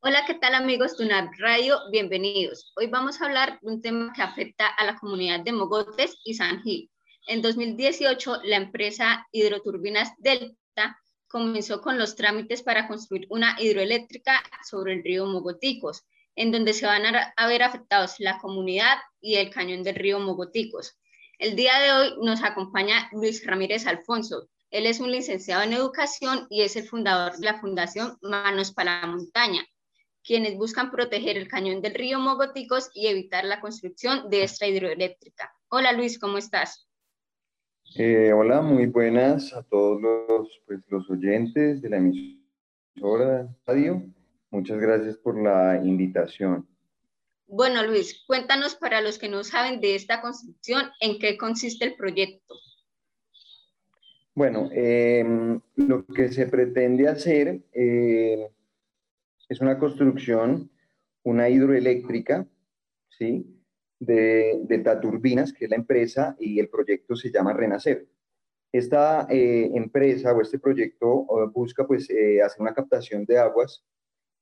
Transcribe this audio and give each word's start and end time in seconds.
Hola, 0.00 0.24
¿qué 0.24 0.34
tal 0.34 0.54
amigos 0.54 0.96
de 0.96 1.06
UNAP 1.06 1.32
Radio? 1.38 1.76
Bienvenidos. 1.90 2.72
Hoy 2.76 2.86
vamos 2.86 3.20
a 3.20 3.24
hablar 3.24 3.58
de 3.60 3.68
un 3.68 3.82
tema 3.82 4.12
que 4.14 4.22
afecta 4.22 4.68
a 4.68 4.84
la 4.84 4.96
comunidad 4.96 5.40
de 5.40 5.50
Mogotes 5.50 6.16
y 6.22 6.34
San 6.34 6.62
Gil. 6.62 6.88
En 7.26 7.42
2018, 7.42 8.42
la 8.44 8.58
empresa 8.58 9.26
Hidroturbinas 9.32 10.12
Delta 10.18 10.96
comenzó 11.26 11.80
con 11.80 11.98
los 11.98 12.14
trámites 12.14 12.62
para 12.62 12.86
construir 12.86 13.26
una 13.28 13.56
hidroeléctrica 13.60 14.40
sobre 14.64 14.92
el 14.92 15.02
río 15.02 15.26
Mogoticos, 15.26 16.04
en 16.36 16.52
donde 16.52 16.74
se 16.74 16.86
van 16.86 17.02
a 17.36 17.46
ver 17.48 17.64
afectados 17.64 18.20
la 18.20 18.38
comunidad 18.38 18.98
y 19.20 19.34
el 19.34 19.50
cañón 19.50 19.82
del 19.82 19.96
río 19.96 20.20
Mogoticos. 20.20 20.96
El 21.40 21.56
día 21.56 21.76
de 21.80 21.92
hoy 21.92 22.14
nos 22.22 22.44
acompaña 22.44 23.08
Luis 23.10 23.44
Ramírez 23.44 23.84
Alfonso. 23.88 24.48
Él 24.70 24.86
es 24.86 25.00
un 25.00 25.10
licenciado 25.10 25.64
en 25.64 25.72
educación 25.72 26.46
y 26.50 26.62
es 26.62 26.76
el 26.76 26.86
fundador 26.86 27.36
de 27.36 27.46
la 27.46 27.58
Fundación 27.58 28.16
Manos 28.22 28.70
para 28.70 29.00
la 29.00 29.08
Montaña, 29.08 29.66
quienes 30.28 30.58
buscan 30.58 30.90
proteger 30.90 31.38
el 31.38 31.48
cañón 31.48 31.80
del 31.80 31.94
río 31.94 32.18
Mogoticos 32.20 32.90
y 32.92 33.06
evitar 33.06 33.46
la 33.46 33.62
construcción 33.62 34.28
de 34.28 34.42
esta 34.42 34.66
hidroeléctrica. 34.66 35.50
Hola 35.70 35.94
Luis, 35.94 36.18
¿cómo 36.18 36.36
estás? 36.36 36.86
Eh, 37.96 38.30
hola, 38.34 38.60
muy 38.60 38.84
buenas 38.84 39.54
a 39.54 39.62
todos 39.62 40.02
los, 40.02 40.60
pues, 40.66 40.80
los 40.88 41.08
oyentes 41.08 41.80
de 41.80 41.88
la 41.88 41.96
emisora 41.96 43.48
radio. 43.64 44.02
Muchas 44.50 44.78
gracias 44.78 45.16
por 45.16 45.42
la 45.42 45.80
invitación. 45.82 46.68
Bueno, 47.46 47.82
Luis, 47.86 48.22
cuéntanos 48.26 48.74
para 48.74 49.00
los 49.00 49.18
que 49.18 49.30
no 49.30 49.44
saben 49.44 49.80
de 49.80 49.94
esta 49.94 50.20
construcción, 50.20 50.90
¿en 51.00 51.18
qué 51.18 51.38
consiste 51.38 51.86
el 51.86 51.94
proyecto? 51.94 52.54
Bueno, 54.34 54.68
em, 54.72 55.58
lo 55.76 56.04
que 56.04 56.28
se 56.28 56.46
pretende 56.46 57.08
hacer 57.08 57.62
eh, 57.72 58.50
es 59.48 59.60
una 59.60 59.78
construcción, 59.78 60.70
una 61.22 61.48
hidroeléctrica, 61.48 62.46
¿sí? 63.08 63.54
De, 64.00 64.60
de 64.64 64.78
Taturbinas, 64.78 65.52
que 65.52 65.64
es 65.64 65.70
la 65.70 65.76
empresa, 65.76 66.36
y 66.38 66.60
el 66.60 66.68
proyecto 66.68 67.16
se 67.16 67.30
llama 67.30 67.52
Renacer. 67.52 68.08
Esta 68.72 69.26
eh, 69.30 69.70
empresa 69.74 70.32
o 70.34 70.42
este 70.42 70.58
proyecto 70.58 71.26
busca 71.54 71.86
pues 71.86 72.08
eh, 72.10 72.42
hacer 72.42 72.60
una 72.60 72.74
captación 72.74 73.24
de 73.24 73.38
aguas 73.38 73.82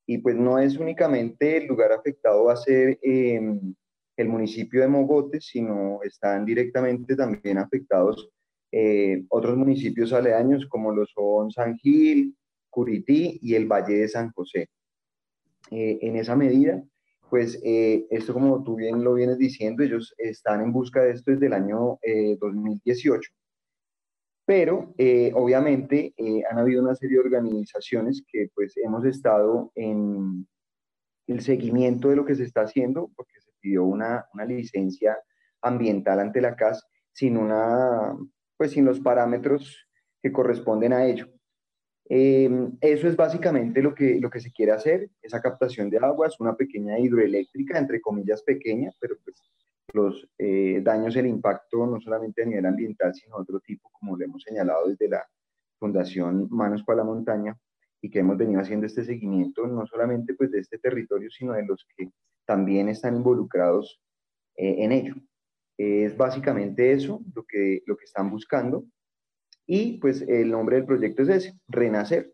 y 0.04 0.18
pues 0.18 0.34
no 0.36 0.58
es 0.58 0.76
únicamente 0.78 1.58
el 1.58 1.66
lugar 1.66 1.92
afectado 1.92 2.44
va 2.44 2.54
a 2.54 2.56
ser 2.56 2.98
em, 3.02 3.74
el 4.16 4.28
municipio 4.28 4.80
de 4.80 4.88
Mogotes, 4.88 5.46
sino 5.46 6.00
están 6.02 6.44
directamente 6.44 7.14
también 7.14 7.58
afectados 7.58 8.30
eh, 8.72 9.24
otros 9.28 9.56
municipios 9.56 10.12
aledaños 10.12 10.66
como 10.66 10.92
lo 10.92 11.06
son 11.06 11.50
San 11.52 11.76
Gil, 11.78 12.36
Curití 12.68 13.38
y 13.42 13.54
el 13.54 13.66
Valle 13.66 13.94
de 13.94 14.08
San 14.08 14.32
José. 14.32 14.68
Eh, 15.70 15.98
en 16.02 16.16
esa 16.16 16.36
medida, 16.36 16.82
pues 17.30 17.60
eh, 17.64 18.06
esto 18.10 18.32
como 18.32 18.62
tú 18.62 18.76
bien 18.76 19.02
lo 19.02 19.14
vienes 19.14 19.38
diciendo, 19.38 19.82
ellos 19.82 20.14
están 20.18 20.60
en 20.62 20.72
busca 20.72 21.02
de 21.02 21.12
esto 21.12 21.30
desde 21.32 21.46
el 21.46 21.52
año 21.52 21.98
2018. 22.40 23.30
Pero 24.46 24.94
obviamente 25.34 26.14
han 26.48 26.58
habido 26.58 26.80
una 26.80 26.94
serie 26.94 27.16
de 27.16 27.24
organizaciones 27.24 28.22
que 28.30 28.48
pues 28.54 28.76
hemos 28.76 29.04
estado 29.04 29.72
en 29.74 30.46
el 31.26 31.40
seguimiento 31.40 32.10
de 32.10 32.16
lo 32.16 32.24
que 32.24 32.36
se 32.36 32.44
está 32.44 32.60
haciendo, 32.60 33.10
porque 33.16 33.40
se 33.40 33.50
pidió 33.60 33.82
una, 33.84 34.26
una 34.32 34.44
licencia 34.44 35.18
ambiental 35.62 36.20
ante 36.20 36.40
la 36.40 36.54
CAS 36.54 36.86
sin, 37.12 37.36
una, 37.36 38.16
pues 38.56 38.72
sin 38.72 38.84
los 38.84 39.00
parámetros 39.00 39.88
que 40.22 40.32
corresponden 40.32 40.92
a 40.92 41.06
ello. 41.06 41.28
Eh, 42.08 42.68
eso 42.80 43.08
es 43.08 43.16
básicamente 43.16 43.82
lo 43.82 43.94
que, 43.94 44.20
lo 44.20 44.30
que 44.30 44.40
se 44.40 44.52
quiere 44.52 44.72
hacer, 44.72 45.10
esa 45.22 45.40
captación 45.40 45.90
de 45.90 45.98
aguas, 45.98 46.38
una 46.38 46.56
pequeña 46.56 46.98
hidroeléctrica, 46.98 47.78
entre 47.78 48.00
comillas 48.00 48.42
pequeña, 48.42 48.92
pero 49.00 49.16
pues 49.24 49.42
los 49.92 50.28
eh, 50.38 50.80
daños, 50.82 51.16
el 51.16 51.26
impacto 51.26 51.86
no 51.86 52.00
solamente 52.00 52.42
a 52.42 52.46
nivel 52.46 52.66
ambiental, 52.66 53.14
sino 53.14 53.36
otro 53.36 53.60
tipo, 53.60 53.90
como 53.92 54.16
lo 54.16 54.24
hemos 54.24 54.42
señalado 54.42 54.88
desde 54.88 55.08
la 55.08 55.24
Fundación 55.78 56.48
Manos 56.50 56.82
para 56.84 56.98
la 56.98 57.04
Montaña, 57.04 57.56
y 58.00 58.10
que 58.10 58.20
hemos 58.20 58.36
venido 58.36 58.60
haciendo 58.60 58.86
este 58.86 59.04
seguimiento, 59.04 59.66
no 59.66 59.86
solamente 59.86 60.34
pues 60.34 60.50
de 60.50 60.60
este 60.60 60.78
territorio, 60.78 61.30
sino 61.30 61.54
de 61.54 61.64
los 61.64 61.86
que 61.96 62.10
también 62.44 62.88
están 62.88 63.16
involucrados 63.16 64.00
eh, 64.56 64.76
en 64.78 64.92
ello. 64.92 65.14
Es 65.78 66.16
básicamente 66.16 66.92
eso 66.92 67.20
lo 67.34 67.44
que, 67.44 67.82
lo 67.86 67.96
que 67.96 68.04
están 68.04 68.30
buscando. 68.30 68.84
Y 69.66 69.98
pues 69.98 70.22
el 70.22 70.50
nombre 70.50 70.76
del 70.76 70.86
proyecto 70.86 71.22
es 71.22 71.28
ese, 71.28 71.58
Renacer. 71.68 72.32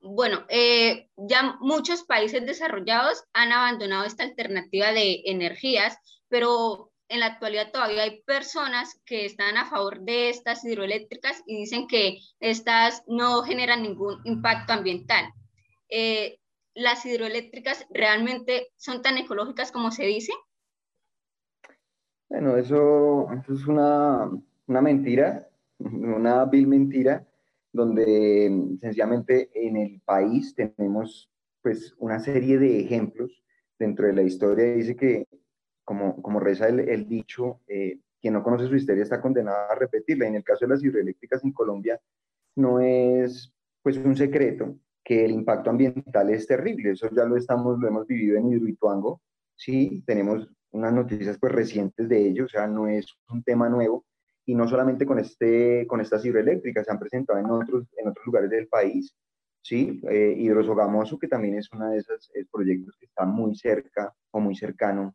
Bueno, 0.00 0.44
eh, 0.48 1.10
ya 1.16 1.56
muchos 1.60 2.04
países 2.04 2.46
desarrollados 2.46 3.24
han 3.32 3.52
abandonado 3.52 4.04
esta 4.04 4.22
alternativa 4.22 4.92
de 4.92 5.22
energías, 5.26 5.98
pero 6.28 6.92
en 7.08 7.20
la 7.20 7.26
actualidad 7.26 7.72
todavía 7.72 8.02
hay 8.02 8.22
personas 8.22 9.00
que 9.04 9.24
están 9.24 9.56
a 9.56 9.66
favor 9.66 10.00
de 10.00 10.28
estas 10.30 10.64
hidroeléctricas 10.64 11.42
y 11.46 11.56
dicen 11.56 11.88
que 11.88 12.18
estas 12.38 13.02
no 13.06 13.42
generan 13.42 13.82
ningún 13.82 14.20
impacto 14.24 14.72
ambiental. 14.72 15.32
Eh, 15.88 16.38
¿Las 16.74 17.04
hidroeléctricas 17.04 17.86
realmente 17.90 18.68
son 18.76 19.02
tan 19.02 19.18
ecológicas 19.18 19.72
como 19.72 19.90
se 19.90 20.04
dice? 20.04 20.32
Bueno, 22.28 22.56
eso, 22.56 23.26
es 23.32 23.66
una, 23.66 24.30
una 24.68 24.82
mentira, 24.82 25.48
una 25.78 26.44
vil 26.44 26.68
mentira, 26.68 27.26
donde 27.72 28.76
sencillamente 28.80 29.50
en 29.54 29.76
el 29.76 30.00
país 30.04 30.54
tenemos 30.54 31.30
pues 31.62 31.94
una 31.98 32.18
serie 32.20 32.58
de 32.58 32.80
ejemplos 32.80 33.42
dentro 33.78 34.06
de 34.06 34.12
la 34.12 34.22
historia. 34.22 34.72
Dice 34.74 34.94
que, 34.94 35.26
como, 35.84 36.22
como 36.22 36.38
reza 36.40 36.68
el, 36.68 36.80
el 36.80 37.08
dicho, 37.08 37.60
eh, 37.66 37.98
quien 38.20 38.34
no 38.34 38.42
conoce 38.42 38.68
su 38.68 38.76
historia 38.76 39.02
está 39.02 39.20
condenado 39.20 39.70
a 39.70 39.74
repetirla. 39.74 40.26
En 40.26 40.36
el 40.36 40.44
caso 40.44 40.64
de 40.64 40.70
las 40.70 40.84
hidroeléctricas 40.84 41.44
en 41.44 41.52
Colombia, 41.52 42.00
no 42.56 42.80
es 42.80 43.52
pues 43.82 43.96
un 43.98 44.16
secreto 44.16 44.76
que 45.04 45.24
el 45.24 45.30
impacto 45.30 45.70
ambiental 45.70 46.30
es 46.30 46.46
terrible. 46.46 46.90
Eso 46.90 47.08
ya 47.14 47.24
lo 47.24 47.36
estamos, 47.36 47.78
lo 47.78 47.88
hemos 47.88 48.06
vivido 48.06 48.36
en 48.36 48.50
Hidroituango. 48.50 49.22
Sí, 49.54 50.02
tenemos 50.06 50.48
unas 50.70 50.92
noticias 50.92 51.38
pues 51.38 51.52
recientes 51.52 52.08
de 52.08 52.28
ello, 52.28 52.44
o 52.44 52.48
sea, 52.48 52.66
no 52.66 52.86
es 52.88 53.06
un 53.30 53.42
tema 53.42 53.68
nuevo 53.70 54.04
y 54.48 54.54
no 54.54 54.66
solamente 54.66 55.04
con, 55.04 55.18
este, 55.18 55.86
con 55.86 56.00
estas 56.00 56.24
hidroeléctricas, 56.24 56.86
se 56.86 56.90
han 56.90 56.98
presentado 56.98 57.38
en 57.38 57.50
otros, 57.50 57.84
en 57.98 58.08
otros 58.08 58.24
lugares 58.24 58.48
del 58.48 58.66
país, 58.66 59.14
¿sí? 59.60 60.00
Eh, 60.08 60.36
Hidrosogamoso, 60.38 61.18
que 61.18 61.28
también 61.28 61.58
es 61.58 61.70
uno 61.70 61.90
de 61.90 61.98
esos 61.98 62.30
eh, 62.34 62.46
proyectos 62.50 62.96
que 62.98 63.04
está 63.04 63.26
muy 63.26 63.54
cerca 63.56 64.10
o 64.30 64.40
muy 64.40 64.56
cercano 64.56 65.14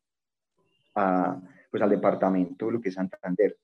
a, 0.94 1.42
pues, 1.72 1.82
al 1.82 1.90
departamento, 1.90 2.70
lo 2.70 2.80
que 2.80 2.90
es 2.90 2.96
Santander. 2.96 3.58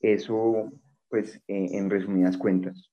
Eso, 0.00 0.70
pues, 1.08 1.34
eh, 1.48 1.70
en 1.72 1.90
resumidas 1.90 2.38
cuentas. 2.38 2.92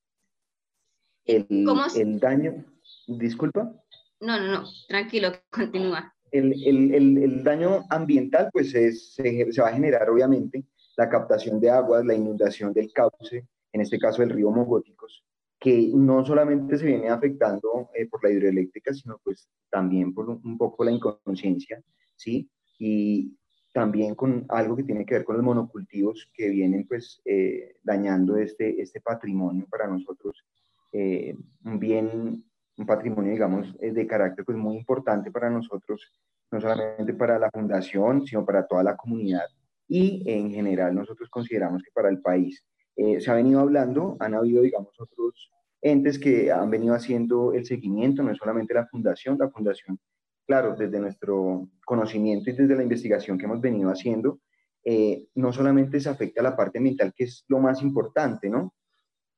El, 1.24 1.46
el 1.94 2.18
daño, 2.18 2.64
disculpa. 3.06 3.72
No, 4.18 4.40
no, 4.40 4.50
no, 4.50 4.64
tranquilo, 4.88 5.30
continúa 5.48 6.12
el, 6.32 6.54
el, 6.66 7.18
el, 7.18 7.44
daño 7.44 7.84
ambiental 7.90 8.48
pues 8.52 8.74
es, 8.74 9.12
se, 9.12 9.52
se, 9.52 9.60
va 9.60 9.68
a 9.68 9.74
generar 9.74 10.08
obviamente 10.08 10.64
la 10.96 11.08
captación 11.08 11.60
de 11.60 11.70
aguas, 11.70 12.04
la 12.04 12.14
inundación 12.14 12.72
del 12.72 12.92
cauce, 12.92 13.46
en 13.72 13.80
este 13.80 13.98
caso 13.98 14.22
el 14.22 14.30
río 14.30 14.50
Mogóticos, 14.50 15.24
que 15.58 15.90
no 15.94 16.24
solamente 16.24 16.76
se 16.76 16.86
viene 16.86 17.08
afectando 17.08 17.90
eh, 17.94 18.06
por 18.08 18.22
la 18.24 18.30
hidroeléctrica, 18.30 18.92
sino 18.92 19.18
pues 19.22 19.48
también 19.70 20.12
por 20.12 20.28
un, 20.28 20.58
poco 20.58 20.84
la 20.84 20.90
inconsciencia, 20.90 21.82
¿sí? 22.16 22.50
Y 22.78 23.36
también 23.72 24.14
con 24.14 24.44
algo 24.48 24.76
que 24.76 24.82
tiene 24.82 25.06
que 25.06 25.14
ver 25.14 25.24
con 25.24 25.36
los 25.36 25.44
monocultivos 25.44 26.30
que 26.34 26.50
vienen 26.50 26.86
pues 26.86 27.22
eh, 27.24 27.76
dañando 27.82 28.36
este, 28.36 28.82
este 28.82 29.00
patrimonio 29.00 29.66
para 29.70 29.86
nosotros, 29.86 30.44
eh, 30.92 31.34
un 31.64 31.78
bien 31.78 32.44
un 32.78 32.86
patrimonio, 32.86 33.32
digamos, 33.32 33.76
de 33.78 34.06
carácter 34.06 34.46
pues, 34.46 34.56
muy 34.56 34.76
importante 34.76 35.30
para 35.30 35.50
nosotros, 35.50 36.10
no 36.50 36.58
solamente 36.58 37.12
para 37.12 37.38
la 37.38 37.50
fundación, 37.50 38.26
sino 38.26 38.46
para 38.46 38.66
toda 38.66 38.82
la 38.82 38.96
comunidad 38.96 39.46
y 39.92 40.22
en 40.24 40.50
general 40.50 40.94
nosotros 40.94 41.28
consideramos 41.28 41.82
que 41.82 41.90
para 41.92 42.08
el 42.08 42.22
país. 42.22 42.64
Eh, 42.96 43.20
se 43.20 43.30
ha 43.30 43.34
venido 43.34 43.60
hablando, 43.60 44.16
han 44.20 44.34
habido, 44.34 44.62
digamos, 44.62 44.98
otros 44.98 45.50
entes 45.82 46.18
que 46.18 46.50
han 46.50 46.70
venido 46.70 46.94
haciendo 46.94 47.52
el 47.52 47.66
seguimiento, 47.66 48.22
no 48.22 48.30
es 48.30 48.38
solamente 48.38 48.72
la 48.72 48.86
fundación, 48.86 49.36
la 49.38 49.50
fundación, 49.50 49.98
claro, 50.46 50.74
desde 50.74 50.98
nuestro 50.98 51.68
conocimiento 51.84 52.48
y 52.48 52.54
desde 52.54 52.74
la 52.74 52.82
investigación 52.82 53.36
que 53.36 53.44
hemos 53.44 53.60
venido 53.60 53.90
haciendo, 53.90 54.40
eh, 54.82 55.26
no 55.34 55.52
solamente 55.52 56.00
se 56.00 56.08
afecta 56.08 56.40
a 56.40 56.44
la 56.44 56.56
parte 56.56 56.80
mental, 56.80 57.12
que 57.14 57.24
es 57.24 57.44
lo 57.48 57.58
más 57.58 57.82
importante, 57.82 58.48
¿no? 58.48 58.72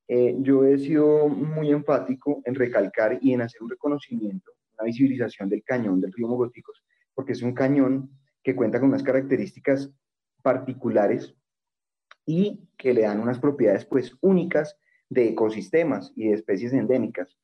Eh, 0.07 0.37
yo 0.39 0.65
he 0.65 0.79
sido 0.79 1.27
muy 1.29 1.73
enfático 1.73 2.43
en 2.45 2.55
recalcar 2.55 3.19
y 3.21 3.33
en 3.33 3.43
hacer 3.43 3.61
un 3.61 3.71
reconocimiento, 3.71 4.53
una 4.79 4.85
visibilización 4.85 5.49
del 5.49 5.65
cañón 5.65 6.01
del 6.01 6.13
río 6.13 6.29
Mogoticos, 6.29 6.85
porque 7.13 7.33
es 7.33 7.43
un 7.43 7.55
cañón 7.55 8.09
que 8.41 8.55
cuenta 8.55 8.79
con 8.79 8.91
unas 8.91 9.03
características 9.03 9.91
particulares 10.45 11.35
y 12.27 12.69
que 12.77 12.93
le 12.93 13.03
dan 13.03 13.21
unas 13.21 13.39
propiedades 13.39 13.87
pues 13.87 14.13
únicas 14.21 14.79
de 15.09 15.31
ecosistemas 15.31 16.13
y 16.15 16.29
de 16.29 16.35
especies 16.35 16.73
endémicas. 16.75 17.39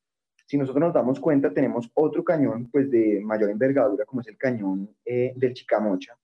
Si 0.47 0.59
nosotros 0.59 0.83
nos 0.83 0.95
damos 0.95 1.19
cuenta, 1.19 1.55
tenemos 1.55 1.91
otro 1.95 2.23
cañón 2.23 2.69
pues 2.71 2.91
de 2.91 3.21
mayor 3.25 3.51
envergadura, 3.51 4.05
como 4.05 4.21
es 4.21 4.29
el 4.29 4.37
cañón 4.37 4.91
eh, 5.05 5.33
del 5.35 5.55
Chicamocha, 5.55 6.19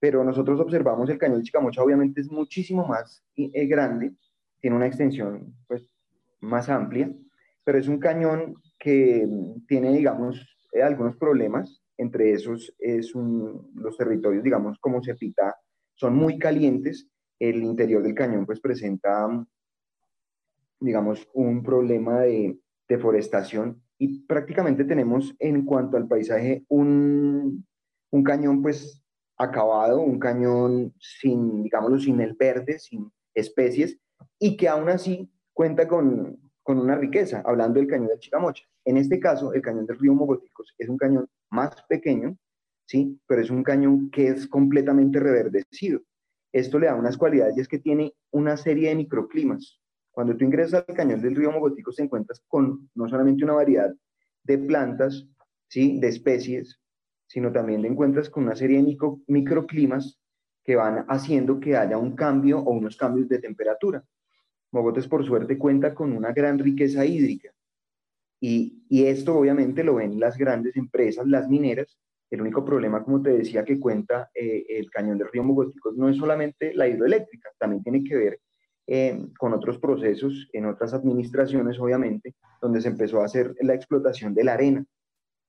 pero 0.00 0.24
nosotros 0.24 0.58
observamos 0.58 1.10
el 1.10 1.18
cañón 1.18 1.36
del 1.36 1.44
Chicamocha, 1.44 1.82
obviamente 1.82 2.22
es 2.22 2.30
muchísimo 2.30 2.86
más 2.86 3.22
eh, 3.36 3.66
grande, 3.66 4.14
tiene 4.60 4.76
una 4.76 4.86
extensión 4.86 5.54
pues 5.66 5.92
más 6.40 6.68
amplia, 6.70 7.12
pero 7.64 7.78
es 7.78 7.88
un 7.88 7.98
cañón 7.98 8.54
que 8.78 9.28
tiene, 9.68 9.92
digamos, 9.92 10.40
eh, 10.72 10.82
algunos 10.82 11.16
problemas, 11.16 11.82
entre 11.98 12.32
esos 12.32 12.74
es 12.78 13.12
los 13.14 13.96
territorios, 13.96 14.42
digamos, 14.42 14.78
como 14.78 15.02
Cepita, 15.02 15.56
son 15.94 16.14
muy 16.14 16.38
calientes, 16.38 17.08
el 17.38 17.62
interior 17.62 18.02
del 18.02 18.14
cañón 18.14 18.46
pues 18.46 18.60
presenta, 18.60 19.28
digamos, 20.80 21.28
un 21.34 21.62
problema 21.62 22.20
de 22.20 22.58
deforestación 22.88 23.82
y 23.98 24.20
prácticamente 24.26 24.84
tenemos 24.84 25.34
en 25.38 25.64
cuanto 25.64 25.96
al 25.96 26.08
paisaje 26.08 26.64
un, 26.68 27.66
un 28.10 28.24
cañón 28.24 28.62
pues 28.62 29.02
acabado, 29.36 30.00
un 30.00 30.18
cañón 30.18 30.94
sin, 30.98 31.64
digámoslo, 31.64 31.98
sin 31.98 32.20
el 32.20 32.34
verde, 32.34 32.78
sin 32.78 33.10
especies, 33.34 33.98
y 34.38 34.56
que 34.56 34.68
aún 34.68 34.88
así 34.88 35.30
cuenta 35.52 35.88
con, 35.88 36.38
con 36.62 36.78
una 36.78 36.96
riqueza, 36.96 37.42
hablando 37.44 37.80
del 37.80 37.88
cañón 37.88 38.08
del 38.08 38.18
Chicamocha. 38.18 38.64
En 38.84 38.96
este 38.96 39.18
caso, 39.20 39.52
el 39.52 39.62
cañón 39.62 39.86
del 39.86 39.98
río 39.98 40.14
Mogoticos 40.14 40.74
es 40.78 40.88
un 40.88 40.96
cañón 40.96 41.28
más 41.50 41.74
pequeño, 41.88 42.36
¿sí? 42.86 43.20
pero 43.26 43.42
es 43.42 43.50
un 43.50 43.62
cañón 43.62 44.10
que 44.10 44.28
es 44.28 44.46
completamente 44.46 45.20
reverdecido. 45.20 46.00
Esto 46.52 46.78
le 46.78 46.86
da 46.86 46.94
unas 46.94 47.16
cualidades 47.16 47.56
y 47.56 47.60
es 47.60 47.68
que 47.68 47.78
tiene 47.78 48.12
una 48.30 48.56
serie 48.56 48.90
de 48.90 48.96
microclimas. 48.96 49.80
Cuando 50.10 50.36
tú 50.36 50.44
ingresas 50.44 50.84
al 50.86 50.94
cañón 50.94 51.22
del 51.22 51.34
río 51.34 51.50
Mogoticos 51.50 51.96
te 51.96 52.02
encuentras 52.02 52.42
con 52.46 52.90
no 52.94 53.08
solamente 53.08 53.44
una 53.44 53.54
variedad 53.54 53.94
de 54.42 54.58
plantas, 54.58 55.26
¿sí? 55.68 55.98
de 55.98 56.08
especies, 56.08 56.78
sino 57.26 57.50
también 57.50 57.80
te 57.80 57.88
encuentras 57.88 58.28
con 58.28 58.44
una 58.44 58.54
serie 58.54 58.82
de 58.82 58.96
microclimas 59.26 60.20
que 60.64 60.76
van 60.76 61.06
haciendo 61.08 61.58
que 61.58 61.76
haya 61.76 61.96
un 61.96 62.14
cambio 62.14 62.58
o 62.58 62.72
unos 62.72 62.96
cambios 62.96 63.28
de 63.28 63.38
temperatura. 63.38 64.04
Mogotes, 64.70 65.06
por 65.08 65.24
suerte, 65.24 65.58
cuenta 65.58 65.94
con 65.94 66.12
una 66.12 66.32
gran 66.32 66.58
riqueza 66.58 67.04
hídrica. 67.04 67.50
Y, 68.40 68.82
esto 68.90 69.36
obviamente 69.36 69.84
lo 69.84 69.94
ven 69.96 70.18
las 70.18 70.36
grandes 70.36 70.76
empresas, 70.76 71.26
las 71.26 71.48
mineras. 71.48 71.98
El 72.32 72.40
único 72.40 72.64
problema, 72.64 73.04
como 73.04 73.20
te 73.20 73.30
decía, 73.30 73.62
que 73.62 73.78
cuenta 73.78 74.30
eh, 74.34 74.64
el 74.66 74.90
cañón 74.90 75.18
del 75.18 75.28
río 75.30 75.44
Mogoticos 75.44 75.96
no 75.98 76.08
es 76.08 76.16
solamente 76.16 76.72
la 76.74 76.88
hidroeléctrica, 76.88 77.50
también 77.58 77.82
tiene 77.82 78.02
que 78.02 78.16
ver 78.16 78.40
eh, 78.86 79.26
con 79.38 79.52
otros 79.52 79.78
procesos 79.78 80.48
en 80.54 80.64
otras 80.64 80.94
administraciones, 80.94 81.78
obviamente, 81.78 82.34
donde 82.62 82.80
se 82.80 82.88
empezó 82.88 83.20
a 83.20 83.26
hacer 83.26 83.54
la 83.60 83.74
explotación 83.74 84.34
de 84.34 84.44
la 84.44 84.54
arena. 84.54 84.82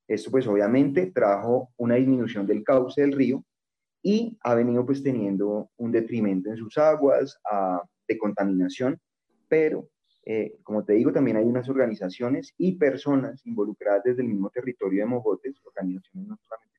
Esto 0.10 0.30
pues 0.30 0.46
obviamente 0.46 1.12
trajo 1.12 1.70
una 1.78 1.96
disminución 1.96 2.46
del 2.46 2.66
cauce 2.66 3.00
del 3.00 3.14
río 3.14 3.46
y 4.02 4.38
ha 4.44 4.54
venido 4.54 4.86
pues 4.86 5.02
teniendo 5.02 5.70
un 5.78 5.92
detrimento 5.94 6.50
en 6.50 6.58
sus 6.58 6.78
aguas, 6.78 7.40
de 8.06 8.18
contaminación 8.18 9.00
pero 9.48 9.88
eh, 10.26 10.58
como 10.64 10.84
te 10.84 10.94
digo, 10.94 11.12
también 11.12 11.38
hay 11.38 11.44
unas 11.44 11.68
organizaciones 11.70 12.54
y 12.58 12.76
personas 12.76 13.46
involucradas 13.46 14.04
desde 14.04 14.22
el 14.22 14.30
mismo 14.30 14.50
territorio 14.50 15.04
de 15.04 15.06
Mogotes, 15.06 15.62
organizaciones 15.64 16.28
no 16.28 16.38
solamente 16.38 16.73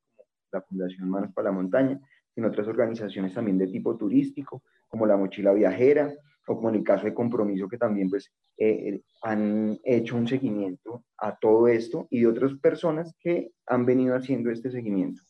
la 0.54 0.62
Fundación 0.62 1.08
Manos 1.08 1.32
para 1.34 1.50
la 1.50 1.52
Montaña, 1.52 2.00
sino 2.34 2.48
otras 2.48 2.66
organizaciones 2.66 3.34
también 3.34 3.58
de 3.58 3.66
tipo 3.66 3.96
turístico, 3.96 4.62
como 4.88 5.06
la 5.06 5.16
Mochila 5.16 5.52
Viajera, 5.52 6.12
o 6.46 6.56
como 6.56 6.68
en 6.68 6.76
el 6.76 6.84
caso 6.84 7.04
de 7.04 7.14
Compromiso, 7.14 7.68
que 7.68 7.78
también 7.78 8.10
pues 8.10 8.30
eh, 8.58 8.88
eh, 8.88 9.02
han 9.22 9.78
hecho 9.84 10.16
un 10.16 10.28
seguimiento 10.28 11.04
a 11.18 11.36
todo 11.36 11.68
esto, 11.68 12.06
y 12.10 12.20
de 12.20 12.26
otras 12.26 12.54
personas 12.54 13.14
que 13.20 13.52
han 13.66 13.86
venido 13.86 14.14
haciendo 14.14 14.50
este 14.50 14.70
seguimiento. 14.70 15.22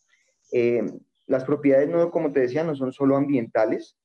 las 1.27 1.45
propiedades, 1.45 1.89
no, 1.89 2.11
como 2.11 2.31
te 2.33 2.41
decía, 2.41 2.65
no 2.65 2.75
son 2.75 2.93
solo 2.93 3.17
ambientales, 3.17 3.97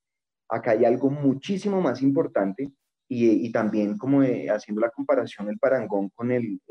acá 0.47 0.71
hay 0.71 0.85
algo 0.85 1.09
muchísimo 1.09 1.81
más 1.81 2.01
importante, 2.01 2.71
y, 3.11 3.51
también 3.51 3.97
como 3.97 4.21
haciendo 4.21 4.81
la 4.81 4.91
comparación 4.91 5.49
el 5.49 5.57
parangón 5.57 6.09
con 6.09 6.31
el, 6.31 6.61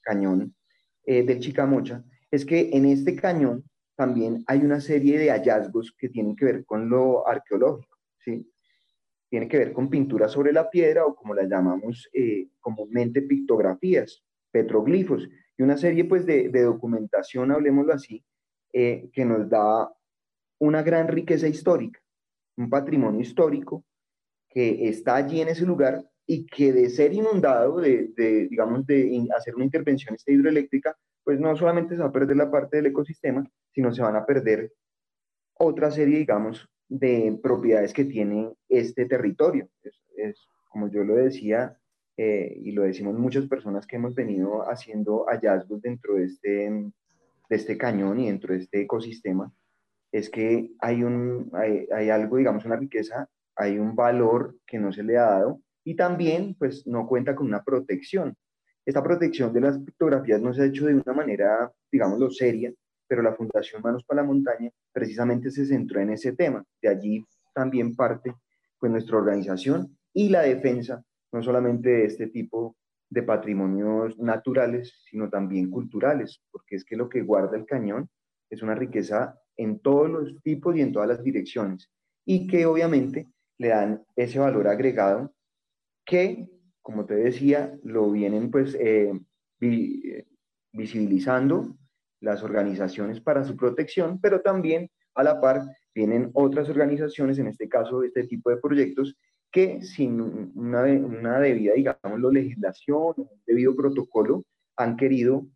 cañón 0.00 0.54
eh, 1.04 1.24
del 1.24 1.40
Chicamocha, 1.40 2.04
es 2.30 2.46
que 2.46 2.70
en 2.72 2.86
este 2.86 3.16
cañón 3.16 3.64
también 3.98 4.44
hay 4.46 4.60
una 4.60 4.80
serie 4.80 5.18
de 5.18 5.30
hallazgos 5.32 5.92
que 5.98 6.08
tienen 6.08 6.36
que 6.36 6.44
ver 6.44 6.64
con 6.64 6.88
lo 6.88 7.26
arqueológico, 7.26 7.98
¿sí? 8.24 8.48
Tiene 9.28 9.48
que 9.48 9.58
ver 9.58 9.72
con 9.72 9.90
pinturas 9.90 10.30
sobre 10.30 10.52
la 10.52 10.70
piedra 10.70 11.04
o 11.04 11.16
como 11.16 11.34
las 11.34 11.48
llamamos 11.48 12.08
eh, 12.12 12.46
comúnmente 12.60 13.22
pictografías, 13.22 14.22
petroglifos 14.52 15.28
y 15.56 15.64
una 15.64 15.76
serie 15.76 16.04
pues 16.04 16.24
de, 16.24 16.48
de 16.48 16.62
documentación, 16.62 17.50
hablemoslo 17.50 17.92
así, 17.92 18.24
eh, 18.72 19.10
que 19.12 19.24
nos 19.24 19.50
da 19.50 19.92
una 20.60 20.82
gran 20.84 21.08
riqueza 21.08 21.48
histórica, 21.48 22.00
un 22.56 22.70
patrimonio 22.70 23.20
histórico 23.20 23.84
que 24.48 24.88
está 24.88 25.16
allí 25.16 25.40
en 25.40 25.48
ese 25.48 25.66
lugar 25.66 26.08
y 26.24 26.46
que 26.46 26.72
de 26.72 26.88
ser 26.88 27.12
inundado, 27.12 27.80
de, 27.80 28.12
digamos, 28.48 28.86
de 28.86 29.26
hacer 29.36 29.56
una 29.56 29.64
intervención 29.64 30.14
esta 30.14 30.30
hidroeléctrica, 30.30 30.96
pues 31.28 31.38
no 31.38 31.54
solamente 31.54 31.94
se 31.94 32.00
va 32.00 32.08
a 32.08 32.12
perder 32.12 32.38
la 32.38 32.50
parte 32.50 32.78
del 32.78 32.86
ecosistema, 32.86 33.46
sino 33.70 33.92
se 33.92 34.00
van 34.00 34.16
a 34.16 34.24
perder 34.24 34.72
otra 35.58 35.90
serie, 35.90 36.20
digamos, 36.20 36.66
de 36.88 37.38
propiedades 37.42 37.92
que 37.92 38.06
tiene 38.06 38.54
este 38.66 39.04
territorio. 39.04 39.68
Es, 40.16 40.48
como 40.70 40.90
yo 40.90 41.04
lo 41.04 41.16
decía, 41.16 41.78
eh, 42.16 42.58
y 42.64 42.72
lo 42.72 42.84
decimos 42.84 43.18
muchas 43.18 43.46
personas 43.46 43.86
que 43.86 43.96
hemos 43.96 44.14
venido 44.14 44.62
haciendo 44.70 45.26
hallazgos 45.28 45.82
dentro 45.82 46.14
de 46.14 46.24
este, 46.24 46.48
de 46.70 46.92
este 47.56 47.76
cañón 47.76 48.20
y 48.20 48.28
dentro 48.28 48.54
de 48.54 48.60
este 48.60 48.80
ecosistema, 48.80 49.52
es 50.10 50.30
que 50.30 50.70
hay, 50.80 51.02
un, 51.02 51.50
hay, 51.52 51.86
hay 51.94 52.08
algo, 52.08 52.38
digamos, 52.38 52.64
una 52.64 52.76
riqueza 52.76 53.28
hay 53.54 53.78
un 53.78 53.94
valor 53.94 54.56
que 54.66 54.78
no 54.78 54.94
se 54.94 55.02
le 55.02 55.18
ha 55.18 55.24
dado 55.24 55.60
y 55.84 55.94
también 55.94 56.54
pues 56.58 56.86
no 56.86 57.06
cuenta 57.06 57.34
con 57.34 57.48
una 57.48 57.64
protección. 57.64 58.34
Esta 58.88 59.02
protección 59.02 59.52
de 59.52 59.60
las 59.60 59.78
pictografías 59.78 60.40
no 60.40 60.54
se 60.54 60.62
ha 60.62 60.64
hecho 60.64 60.86
de 60.86 60.94
una 60.94 61.12
manera, 61.12 61.70
digámoslo, 61.92 62.30
seria, 62.30 62.72
pero 63.06 63.20
la 63.20 63.34
Fundación 63.34 63.82
Manos 63.82 64.02
para 64.02 64.22
la 64.22 64.26
Montaña 64.26 64.70
precisamente 64.90 65.50
se 65.50 65.66
centró 65.66 66.00
en 66.00 66.08
ese 66.08 66.32
tema. 66.32 66.64
De 66.80 66.88
allí 66.88 67.22
también 67.54 67.94
parte 67.94 68.34
pues 68.78 68.90
nuestra 68.90 69.18
organización 69.18 69.94
y 70.14 70.30
la 70.30 70.40
defensa 70.40 71.04
no 71.32 71.42
solamente 71.42 71.90
de 71.90 72.04
este 72.06 72.28
tipo 72.28 72.76
de 73.10 73.24
patrimonios 73.24 74.18
naturales, 74.18 74.94
sino 75.04 75.28
también 75.28 75.68
culturales, 75.68 76.40
porque 76.50 76.76
es 76.76 76.84
que 76.86 76.96
lo 76.96 77.10
que 77.10 77.20
guarda 77.20 77.58
el 77.58 77.66
cañón 77.66 78.08
es 78.48 78.62
una 78.62 78.74
riqueza 78.74 79.38
en 79.58 79.80
todos 79.80 80.08
los 80.08 80.42
tipos 80.42 80.74
y 80.74 80.80
en 80.80 80.94
todas 80.94 81.08
las 81.08 81.22
direcciones, 81.22 81.90
y 82.24 82.46
que 82.46 82.64
obviamente 82.64 83.26
le 83.58 83.68
dan 83.68 84.02
ese 84.16 84.38
valor 84.38 84.66
agregado 84.66 85.34
que, 86.06 86.48
como 86.88 87.04
te 87.04 87.16
decía, 87.16 87.78
lo 87.82 88.10
vienen 88.10 88.50
pues 88.50 88.74
eh, 88.80 89.12
eh, 89.60 90.24
visibilizando 90.72 91.76
las 92.18 92.42
organizaciones 92.42 93.20
para 93.20 93.44
su 93.44 93.58
protección, 93.58 94.18
pero 94.22 94.40
también 94.40 94.88
a 95.14 95.22
la 95.22 95.38
par 95.38 95.66
vienen 95.94 96.30
otras 96.32 96.70
organizaciones, 96.70 97.38
en 97.38 97.48
este 97.48 97.68
caso 97.68 98.02
este 98.02 98.26
tipo 98.26 98.48
de 98.48 98.56
proyectos, 98.56 99.14
que 99.52 99.82
sin 99.82 100.18
una, 100.54 100.84
una 100.84 101.38
debida, 101.40 101.74
digamos, 101.74 102.32
legislación, 102.32 103.12
un 103.18 103.42
debido 103.46 103.76
protocolo, 103.76 104.44
han 104.74 104.96
querido 104.96 105.46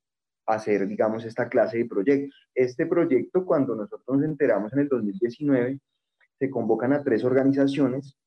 hacer, 0.45 0.87
digamos, 0.87 1.25
esta 1.25 1.49
clase 1.49 1.79
de 1.79 1.87
proyectos. 1.87 2.37
Este 2.55 2.85
proyecto, 2.85 3.47
cuando 3.47 3.75
nosotros 3.75 4.19
nos 4.19 4.23
enteramos 4.27 4.71
en 4.75 4.81
el 4.81 4.89
2019, 4.89 5.81
se 6.39 6.51
convocan 6.51 6.93
a 6.93 7.03
tres 7.03 7.25
organizaciones, 7.25 8.19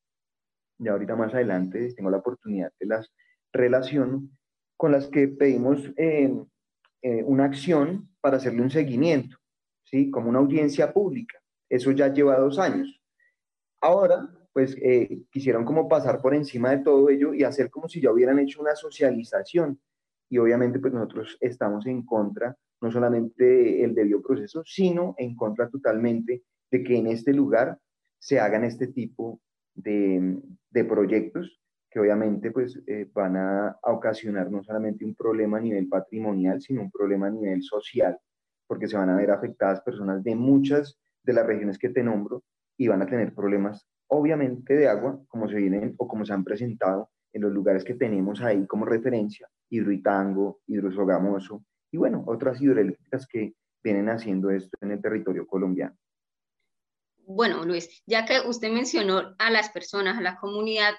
y 0.79 0.87
ahorita 0.87 1.15
más 1.15 1.33
adelante 1.33 1.93
tengo 1.93 2.09
la 2.09 2.17
oportunidad 2.17 2.71
de 2.79 2.85
las 2.87 3.11
relación 3.55 4.37
con 4.77 4.91
las 4.91 5.07
que 5.07 5.27
pedimos 5.27 5.91
eh, 5.97 6.33
eh, 7.01 7.23
una 7.23 7.45
acción 7.45 8.09
para 8.19 8.37
hacerle 8.37 8.61
un 8.61 8.69
seguimiento, 8.69 9.37
¿sí? 9.85 10.11
como 10.11 10.29
una 10.29 10.39
audiencia 10.39 10.91
pública. 10.91 11.39
Eso 11.69 11.91
ya 11.91 12.13
lleva 12.13 12.37
dos 12.37 12.59
años. 12.59 13.01
Ahora, 13.81 14.29
pues 14.51 14.75
eh, 14.81 15.23
quisieron 15.31 15.65
como 15.65 15.87
pasar 15.87 16.21
por 16.21 16.33
encima 16.33 16.71
de 16.71 16.79
todo 16.79 17.09
ello 17.09 17.33
y 17.33 17.43
hacer 17.43 17.69
como 17.69 17.87
si 17.87 18.01
ya 18.01 18.11
hubieran 18.11 18.39
hecho 18.39 18.61
una 18.61 18.75
socialización. 18.75 19.79
Y 20.29 20.37
obviamente 20.37 20.79
pues 20.79 20.93
nosotros 20.93 21.37
estamos 21.39 21.85
en 21.85 22.03
contra, 22.05 22.57
no 22.81 22.91
solamente 22.91 23.83
el 23.83 23.93
debido 23.95 24.21
proceso, 24.21 24.63
sino 24.65 25.15
en 25.17 25.35
contra 25.35 25.69
totalmente 25.69 26.43
de 26.71 26.83
que 26.83 26.97
en 26.97 27.07
este 27.07 27.33
lugar 27.33 27.79
se 28.19 28.39
hagan 28.39 28.63
este 28.63 28.87
tipo 28.87 29.39
de, 29.75 30.41
proyectos 30.87 31.61
que 31.89 31.99
obviamente 31.99 32.51
pues 32.51 32.81
eh, 32.87 33.09
van 33.13 33.37
a, 33.37 33.77
ocasionar 33.83 34.51
no 34.51 34.61
solamente 34.63 35.05
un 35.05 35.15
problema 35.15 35.57
a 35.57 35.61
nivel 35.61 35.87
patrimonial, 35.87 36.61
sino 36.61 36.81
un 36.81 36.91
problema 36.91 37.27
a 37.27 37.31
nivel 37.31 37.63
social, 37.63 38.17
porque 38.67 38.87
se 38.87 38.97
van 38.97 39.09
a 39.09 39.15
ver 39.15 39.31
afectadas 39.31 39.81
personas 39.81 40.23
de 40.23 40.35
muchas 40.35 40.97
de 41.23 41.33
las 41.33 41.45
regiones 41.45 41.77
que 41.77 41.89
te 41.89 42.03
nombro 42.03 42.43
y 42.77 42.87
van 42.87 43.01
a 43.01 43.05
tener 43.05 43.33
problemas 43.33 43.87
obviamente 44.07 44.75
de 44.75 44.87
agua, 44.87 45.19
como 45.27 45.47
se 45.47 45.55
vienen 45.55 45.95
o 45.97 46.07
como 46.07 46.25
se 46.25 46.33
han 46.33 46.43
presentado 46.43 47.09
en 47.33 47.41
los 47.41 47.51
lugares 47.51 47.83
que 47.83 47.95
tenemos 47.95 48.41
ahí 48.41 48.65
como 48.67 48.85
referencia, 48.85 49.47
Hidroitango, 49.69 50.59
Hidrosogamoso 50.67 51.63
y 51.91 51.97
bueno, 51.97 52.23
otras 52.27 52.61
hidroeléctricas 52.61 53.27
que 53.27 53.55
vienen 53.83 54.09
haciendo 54.09 54.49
esto 54.49 54.77
en 54.81 54.91
el 54.91 55.01
territorio 55.01 55.45
colombiano. 55.47 55.95
Bueno, 57.27 57.65
Luis, 57.65 58.03
ya 58.05 58.25
que 58.25 58.41
usted 58.41 58.71
mencionó 58.71 59.35
a 59.39 59.49
las 59.49 59.69
personas, 59.69 60.17
a 60.17 60.21
la 60.21 60.37
comunidad, 60.37 60.93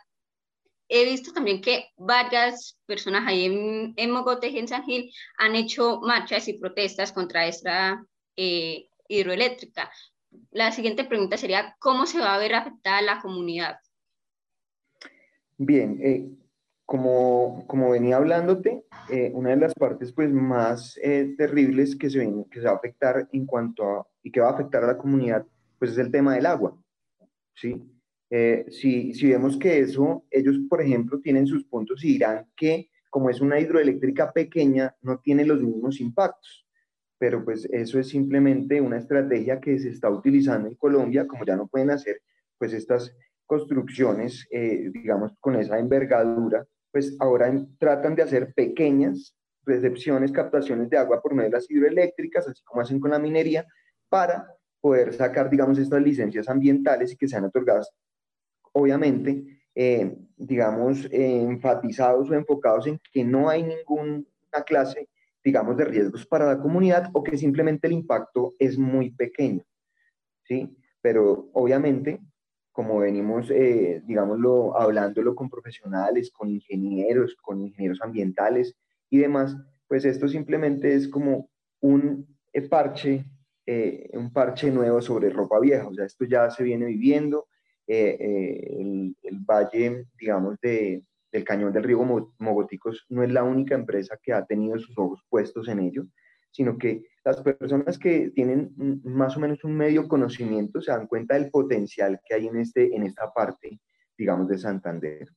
he 0.89 1.05
visto 1.05 1.33
también 1.33 1.61
que 1.61 1.87
varias 1.97 2.79
personas 2.87 3.25
ahí 3.27 3.45
en, 3.45 3.95
en 3.97 4.13
en 4.43 4.69
San 4.69 4.85
Gil 4.85 5.13
han 5.39 5.55
hecho 5.55 6.01
marchas 6.01 6.49
y 6.49 6.55
protestas 6.59 7.13
contra 7.13 7.47
esta 7.47 8.05
eh, 8.37 8.89
hidroeléctrica. 9.09 9.91
La 10.51 10.73
siguiente 10.73 11.05
pregunta 11.05 11.37
sería, 11.37 11.77
¿cómo 11.79 12.07
se 12.07 12.19
va 12.19 12.35
a 12.35 12.39
ver 12.39 12.55
afectada 12.55 13.03
la 13.03 13.21
comunidad? 13.21 13.77
Bien, 15.59 15.99
eh, 16.03 16.29
como, 16.85 17.65
como, 17.67 17.91
venía 17.91 18.17
hablándote, 18.17 18.85
eh, 19.11 19.31
una 19.33 19.51
de 19.51 19.57
las 19.57 19.75
partes 19.75 20.13
pues, 20.13 20.31
más 20.31 20.95
terribles 21.39 21.97
que 21.97 22.11
se, 22.11 22.19
ven, 22.19 22.45
que 22.45 22.61
se 22.61 22.67
va 22.67 22.73
a 22.73 22.77
afectar 22.77 23.29
en 23.33 23.47
cuanto 23.47 23.85
a, 23.85 24.07
y 24.23 24.31
que 24.31 24.41
va 24.41 24.51
a 24.51 24.53
afectar 24.53 24.85
a 24.85 24.89
la 24.89 24.99
comunidad, 24.99 25.47
pues 25.79 25.93
es 25.93 25.99
el 25.99 26.11
tema 26.11 26.35
del 26.35 26.47
agua, 26.47 26.79
¿sí? 27.55 27.83
Eh, 28.29 28.67
si, 28.71 29.13
vemos 29.29 29.57
que 29.57 29.79
eso, 29.79 30.25
ellos, 30.31 30.57
por 30.69 30.83
ejemplo, 30.83 31.21
tienen 31.21 31.47
sus 31.47 31.65
puntos 31.65 32.05
y 32.05 32.15
dirán 32.15 32.47
que 32.57 32.91
como 33.09 33.31
es 33.31 33.41
una 33.41 33.59
hidroeléctrica 33.59 34.33
pequeña, 34.33 34.95
no 35.01 35.21
tiene 35.21 35.45
los 35.47 35.63
mismos 35.63 36.01
impactos. 36.01 36.67
Pero 37.19 37.43
pues 37.45 37.65
eso 37.73 37.99
es 37.99 38.09
simplemente 38.09 38.81
una 38.81 38.99
estrategia 38.99 39.59
que 39.59 39.79
se 39.79 39.89
está 39.89 40.11
utilizando 40.11 40.69
en 40.69 40.75
Colombia, 40.75 41.27
como 41.27 41.45
ya 41.47 41.57
no 41.57 41.67
pueden 41.67 41.91
hacer 41.91 42.21
pues 42.59 42.75
estas 42.75 43.17
construcciones, 43.47 44.47
eh, 44.51 44.91
digamos, 44.93 45.33
con 45.41 45.57
esa 45.57 45.79
envergadura, 45.79 46.67
pues 46.91 47.17
ahora 47.19 47.53
tratan 47.79 48.17
de 48.17 48.23
hacer 48.23 48.53
pequeñas 48.55 49.35
recepciones, 49.65 50.33
captaciones 50.33 50.91
de 50.91 50.99
agua 50.99 51.23
por 51.23 51.35
medio 51.35 51.51
de 51.51 51.57
las 51.57 51.71
hidroeléctricas, 51.71 52.49
así 52.49 52.63
como 52.65 52.83
hacen 52.83 53.01
con 53.01 53.13
la 53.13 53.19
minería, 53.19 53.67
para 54.09 54.47
poder 54.87 55.13
sacar, 55.13 55.51
digamos, 55.51 55.79
estas 55.79 56.01
licencias 56.01 56.49
ambientales 56.49 57.13
y 57.13 57.17
que 57.17 57.27
sean 57.27 57.45
otorgadas 57.45 57.93
obviamente, 58.71 59.43
eh, 59.75 60.17
digamos, 60.37 61.07
eh, 61.07 61.43
enfatizados 61.43 62.31
o 62.31 62.35
enfocados 62.35 62.87
en 62.87 63.01
que 63.13 63.25
no 63.25 63.49
hay 63.49 63.65
ninguna 63.65 64.25
clase, 64.65 65.09
digamos, 65.43 65.77
de 65.77 65.87
riesgos 65.87 66.25
para 66.25 66.47
la 66.47 66.61
comunidad 66.61 67.11
o 67.13 67.25
que 67.25 67.37
simplemente 67.37 67.89
el 67.89 67.95
impacto 67.95 68.53
es 68.61 68.79
muy 68.79 69.11
pequeño, 69.11 69.65
¿sí? 70.45 70.77
Pero 71.01 71.49
obviamente, 71.53 72.21
como 72.71 72.99
venimos, 72.99 73.51
eh, 73.51 74.03
digámoslo, 74.07 74.79
hablándolo 74.79 75.35
con 75.35 75.51
profesionales, 75.51 76.31
con 76.31 76.49
ingenieros, 76.49 77.35
con 77.43 77.61
ingenieros 77.61 78.01
ambientales 78.03 78.77
y 79.11 79.19
demás, 79.19 79.57
pues 79.89 80.05
esto 80.05 80.29
simplemente 80.29 80.95
es 80.95 81.09
como 81.09 81.49
un 81.81 82.25
parche, 82.71 83.25
un 84.13 84.33
parche 84.33 84.71
nuevo 84.71 85.01
sobre 85.03 85.31
ropa 85.31 85.59
vieja, 85.61 85.89
o 85.89 85.95
sea, 85.95 86.05
esto 86.05 86.25
ya 86.25 86.51
se 86.51 86.63
viene 86.63 86.87
viviendo, 86.87 87.49
eh, 87.89 88.17
eh, 88.19 89.15
el, 89.23 89.39
valle, 89.49 90.07
digamos, 90.19 90.59
de, 90.61 91.05
del 91.31 91.45
cañón 91.45 91.73
del 91.73 91.85
río 91.85 92.03
Mogoticos 92.39 93.07
no 93.09 93.23
es 93.23 93.31
la 93.31 93.45
única 93.45 93.77
empresa 93.77 94.19
que 94.21 94.33
ha 94.33 94.45
tenido 94.45 94.77
sus 94.79 94.99
ojos 94.99 95.23
puestos 95.29 95.69
en 95.69 95.79
ello, 95.81 96.05
sino 96.51 96.79
que 96.79 97.05
las 97.25 97.41
personas 97.43 97.97
que 97.99 98.31
tienen 98.31 98.73
más 99.05 99.37
o 99.37 99.41
menos 99.41 99.63
un 99.63 99.77
medio 99.77 100.09
conocimiento 100.09 100.81
se 100.81 100.91
dan 100.91 101.07
cuenta 101.07 101.35
del 101.35 101.51
potencial 101.51 102.21
que 102.25 102.35
hay 102.35 102.49
en, 102.49 102.57
este, 102.57 102.95
en 102.95 103.05
esta 103.05 103.33
parte, 103.33 103.81
digamos, 104.19 104.49
de 104.49 104.59
Santander. 104.59 105.29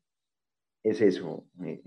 Es 0.83 1.01
eso, 1.01 1.45
eh, 1.63 1.83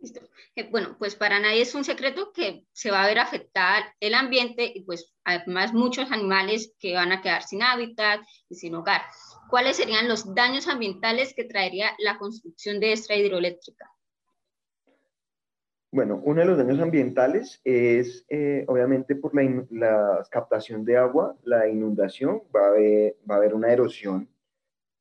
Eh, 0.00 0.68
bueno, 0.70 0.96
pues 0.98 1.16
para 1.16 1.40
nadie 1.40 1.62
es 1.62 1.74
un 1.74 1.84
secreto 1.84 2.32
que 2.32 2.64
se 2.72 2.90
va 2.90 3.02
a 3.02 3.06
ver 3.06 3.18
afectada 3.18 3.94
el 4.00 4.14
ambiente 4.14 4.70
y 4.74 4.82
pues 4.82 5.14
además 5.24 5.72
muchos 5.72 6.10
animales 6.12 6.74
que 6.78 6.94
van 6.94 7.12
a 7.12 7.20
quedar 7.20 7.42
sin 7.42 7.62
hábitat 7.62 8.20
y 8.48 8.54
sin 8.54 8.74
hogar. 8.74 9.02
¿Cuáles 9.50 9.76
serían 9.76 10.08
los 10.08 10.34
daños 10.34 10.68
ambientales 10.68 11.34
que 11.34 11.44
traería 11.44 11.90
la 11.98 12.18
construcción 12.18 12.80
de 12.80 12.92
esta 12.92 13.14
hidroeléctrica? 13.14 13.90
Bueno, 15.90 16.20
uno 16.22 16.40
de 16.40 16.46
los 16.46 16.58
daños 16.58 16.80
ambientales 16.80 17.60
es 17.64 18.26
eh, 18.28 18.64
obviamente 18.68 19.16
por 19.16 19.32
la, 19.70 20.26
captación 20.30 20.84
de 20.84 20.98
agua, 20.98 21.34
la 21.44 21.66
inundación, 21.66 22.42
va 22.54 22.66
a 22.66 23.36
haber 23.36 23.54
una 23.54 23.72
erosión 23.72 24.28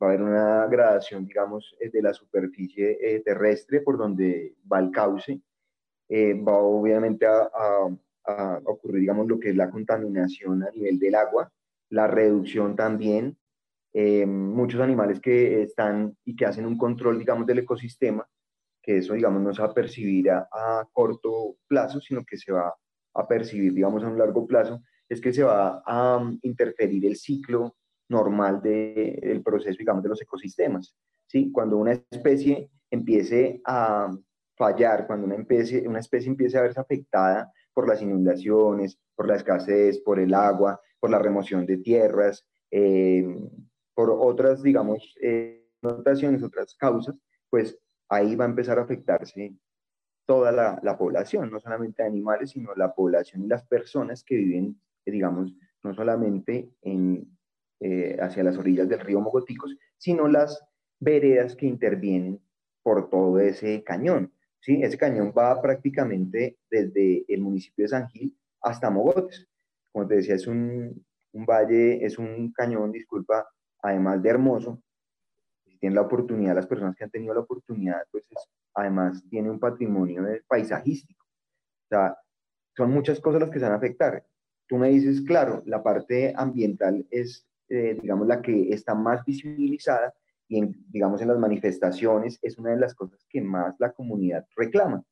va 0.01 0.07
a 0.07 0.09
haber 0.11 0.21
una 0.21 0.67
gradación, 0.67 1.25
digamos, 1.25 1.75
eh, 1.79 1.89
de 1.89 2.01
la 2.01 2.13
superficie 2.13 2.97
eh, 3.01 3.21
terrestre 3.21 3.81
por 3.81 3.97
donde 3.97 4.55
va 4.71 4.79
el 4.79 4.91
cauce. 4.91 5.41
Eh, 6.09 6.33
va 6.35 6.57
obviamente 6.57 7.25
a, 7.25 7.49
a, 8.25 8.61
ocurrir, 8.65 9.01
digamos, 9.01 9.27
lo 9.27 9.39
que 9.39 9.49
es 9.49 9.55
la 9.55 9.69
contaminación 9.69 10.63
a 10.63 10.71
nivel 10.71 10.99
del 10.99 11.15
agua, 11.15 11.51
la 11.89 12.07
reducción 12.07 12.75
también, 12.75 13.37
muchos 14.27 14.79
animales 14.79 15.19
que 15.19 15.63
están 15.63 16.15
y 16.23 16.35
que 16.35 16.45
hacen 16.45 16.65
un 16.65 16.77
control, 16.77 17.17
digamos, 17.17 17.47
del 17.47 17.59
ecosistema, 17.59 18.27
que 18.83 18.97
eso, 18.97 19.13
digamos, 19.13 19.41
no 19.41 19.53
se 19.53 19.61
va 19.61 19.69
a 19.69 19.73
percibir 19.73 20.29
a, 20.29 20.47
a 20.51 20.87
corto 20.91 21.55
plazo, 21.67 21.99
sino 21.99 22.23
que 22.23 22.37
se 22.37 22.51
va 22.51 22.75
a 23.15 23.27
percibir, 23.27 23.73
digamos, 23.73 24.03
a 24.03 24.07
un 24.07 24.19
largo 24.19 24.45
plazo, 24.45 24.81
es 25.09 25.21
que 25.21 25.33
se 25.33 25.43
va 25.43 25.81
a 25.85 26.17
um, 26.17 26.37
interferir 26.43 27.05
el 27.05 27.15
ciclo 27.15 27.76
normal 28.09 28.61
del 28.61 29.41
proceso, 29.43 29.77
digamos, 29.77 30.03
de 30.03 30.09
los 30.09 30.21
ecosistemas. 30.21 30.95
¿sí? 31.25 31.51
Cuando 31.51 31.77
una 31.77 31.91
especie 31.91 32.69
empiece 32.89 33.61
a 33.65 34.15
fallar, 34.55 35.05
cuando 35.07 35.25
una 35.25 35.35
especie, 35.35 35.87
una 35.87 35.99
especie 35.99 36.29
empiece 36.29 36.57
a 36.57 36.61
verse 36.61 36.79
afectada 36.79 37.51
por 37.73 37.87
las 37.87 38.01
inundaciones, 38.01 38.99
por 39.15 39.27
la 39.27 39.35
escasez, 39.35 39.99
por 39.99 40.19
el 40.19 40.33
agua, 40.33 40.79
por 40.99 41.09
la 41.09 41.19
remoción 41.19 41.65
de 41.65 41.77
tierras, 41.77 42.47
eh, 42.71 43.25
por 43.93 44.09
otras, 44.11 44.63
digamos, 44.63 45.15
eh, 45.21 45.67
otras 45.81 46.75
causas, 46.75 47.19
pues 47.49 47.77
ahí 48.09 48.35
va 48.35 48.45
a 48.45 48.49
empezar 48.49 48.79
a 48.79 48.83
afectarse 48.83 49.55
toda 50.25 50.51
la, 50.51 50.79
la, 50.83 50.97
población, 50.97 51.49
no 51.51 51.59
solamente 51.59 52.03
animales, 52.03 52.51
sino 52.51 52.75
la 52.75 52.93
población 52.93 53.43
y 53.43 53.47
las 53.47 53.65
personas 53.65 54.23
que 54.23 54.35
viven, 54.35 54.81
digamos, 55.05 55.53
no 55.83 55.93
solamente 55.93 56.69
en, 56.81 57.36
eh, 57.79 58.17
hacia 58.19 58.43
las 58.43 58.57
orillas 58.57 58.89
del 58.89 58.99
río 58.99 59.21
Mogoticos, 59.21 59.77
sino 59.97 60.27
las 60.27 60.63
veredas 60.99 61.55
que 61.55 61.67
intervienen 61.67 62.41
por 62.81 63.09
todo 63.09 63.39
ese 63.39 63.83
cañón. 63.83 64.33
¿sí? 64.61 64.81
Ese 64.81 64.97
cañón 64.97 65.33
va 65.37 65.61
prácticamente 65.61 66.57
desde 66.69 67.25
el 67.27 67.41
municipio 67.41 67.83
de 67.83 67.89
San 67.89 68.07
Gil 68.09 68.35
hasta 68.61 68.89
Mogotes. 68.89 69.47
Como 69.91 70.07
te 70.07 70.15
decía, 70.15 70.35
es 70.35 70.47
un, 70.47 71.05
valle, 71.33 72.03
es 72.05 72.17
un 72.17 72.51
cañón, 72.51 72.91
disculpa, 72.91 73.47
además 73.81 74.23
de 74.23 74.29
hermoso. 74.29 74.81
Si 75.65 75.77
tienen 75.77 75.95
la 75.95 76.01
oportunidad, 76.01 76.55
las 76.55 76.67
personas 76.67 76.95
que 76.95 77.03
han 77.03 77.11
tenido 77.11 77.33
la 77.33 77.41
oportunidad, 77.41 78.01
pues 78.11 78.23
además 78.73 79.23
tiene 79.29 79.49
un 79.49 79.59
patrimonio 79.59 80.23
paisajístico. 80.47 81.25
O 81.25 81.87
sea, 81.89 82.17
son 82.75 82.91
muchas 82.91 83.19
cosas 83.19 83.41
las 83.41 83.49
que 83.49 83.59
se 83.59 83.65
van 83.65 83.73
a 83.73 83.77
afectar. 83.77 84.25
Tú 84.67 84.77
me 84.77 84.89
dices, 84.89 85.21
claro, 85.21 85.63
la 85.65 85.81
parte 85.81 86.33
ambiental 86.35 87.05
es 87.09 87.47
eh, 87.69 87.97
digamos, 88.01 88.27
la 88.27 88.41
que 88.41 88.69
está 88.69 88.95
más 88.95 89.23
visibilizada 89.25 90.13
y, 90.47 90.59
en, 90.59 90.75
digamos, 90.89 91.21
en 91.21 91.27
las 91.27 91.39
manifestaciones 91.39 92.39
es 92.41 92.57
una 92.57 92.71
de 92.71 92.77
las 92.77 92.95
cosas 92.95 93.25
que 93.29 93.41
más 93.41 93.75
la 93.79 93.91
comunidad 93.91 94.45
reclama. 94.55 95.03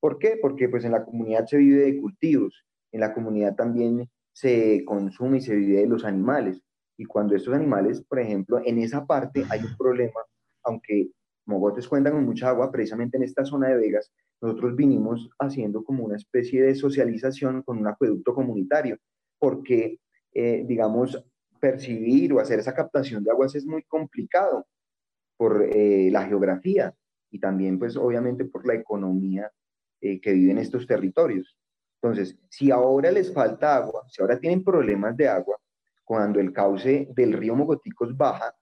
¿Por 0.00 0.18
qué? 0.18 0.38
Porque 0.40 0.68
pues 0.68 0.84
en 0.84 0.92
la 0.92 1.04
comunidad 1.04 1.46
se 1.46 1.58
vive 1.58 1.84
de 1.84 2.00
cultivos, 2.00 2.64
en 2.90 3.00
la 3.00 3.12
comunidad 3.12 3.54
también 3.54 4.08
se 4.32 4.84
consume 4.84 5.38
y 5.38 5.40
se 5.42 5.54
vive 5.54 5.80
de 5.80 5.86
los 5.86 6.04
animales. 6.04 6.62
Y 6.96 7.04
cuando 7.04 7.34
estos 7.34 7.54
animales, 7.54 8.02
por 8.02 8.18
ejemplo, 8.18 8.60
en 8.64 8.78
esa 8.78 9.06
parte 9.06 9.44
hay 9.50 9.60
un 9.60 9.76
problema, 9.76 10.20
aunque 10.64 11.10
Mogotes 11.46 11.88
cuentan 11.88 12.14
con 12.14 12.24
mucha 12.24 12.48
agua, 12.48 12.70
precisamente 12.70 13.16
en 13.16 13.24
esta 13.24 13.44
zona 13.44 13.68
de 13.68 13.76
Vegas, 13.76 14.12
nosotros 14.40 14.76
vinimos 14.76 15.30
haciendo 15.38 15.84
como 15.84 16.04
una 16.04 16.16
especie 16.16 16.62
de 16.62 16.74
socialización 16.74 17.62
con 17.62 17.78
un 17.78 17.86
acueducto 17.86 18.34
comunitario, 18.34 18.98
porque, 19.38 19.98
eh, 20.32 20.64
digamos, 20.66 21.24
percibir 21.60 22.32
o 22.32 22.40
hacer 22.40 22.58
esa 22.58 22.74
captación 22.74 23.22
de 23.22 23.30
aguas 23.30 23.54
es 23.54 23.66
muy 23.66 23.82
complicado 23.84 24.66
por 25.36 25.62
eh, 25.62 26.10
la 26.10 26.26
geografía 26.26 26.94
y 27.30 27.38
también 27.38 27.78
pues 27.78 27.96
obviamente 27.96 28.44
por 28.44 28.66
la 28.66 28.74
economía 28.74 29.50
eh, 30.00 30.20
que 30.20 30.32
viven 30.32 30.58
estos 30.58 30.86
territorios. 30.86 31.56
Entonces, 32.02 32.38
si 32.48 32.70
ahora 32.70 33.10
les 33.10 33.32
falta 33.32 33.76
agua, 33.76 34.04
si 34.08 34.22
ahora 34.22 34.38
tienen 34.38 34.64
problemas 34.64 35.16
de 35.16 35.28
agua, 35.28 35.56
cuando 36.04 36.40
el 36.40 36.52
cauce 36.52 37.08
del 37.14 37.34
río 37.34 37.54
Mogoticos 37.54 38.16
baja, 38.16 38.54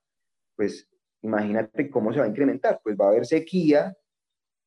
pues 0.56 0.88
imagínate 1.22 1.88
cómo 1.88 2.12
se 2.12 2.18
va 2.18 2.26
a 2.26 2.28
incrementar, 2.28 2.80
pues 2.82 2.96
va 2.96 3.06
a 3.06 3.08
haber 3.08 3.26
sequía, 3.26 3.96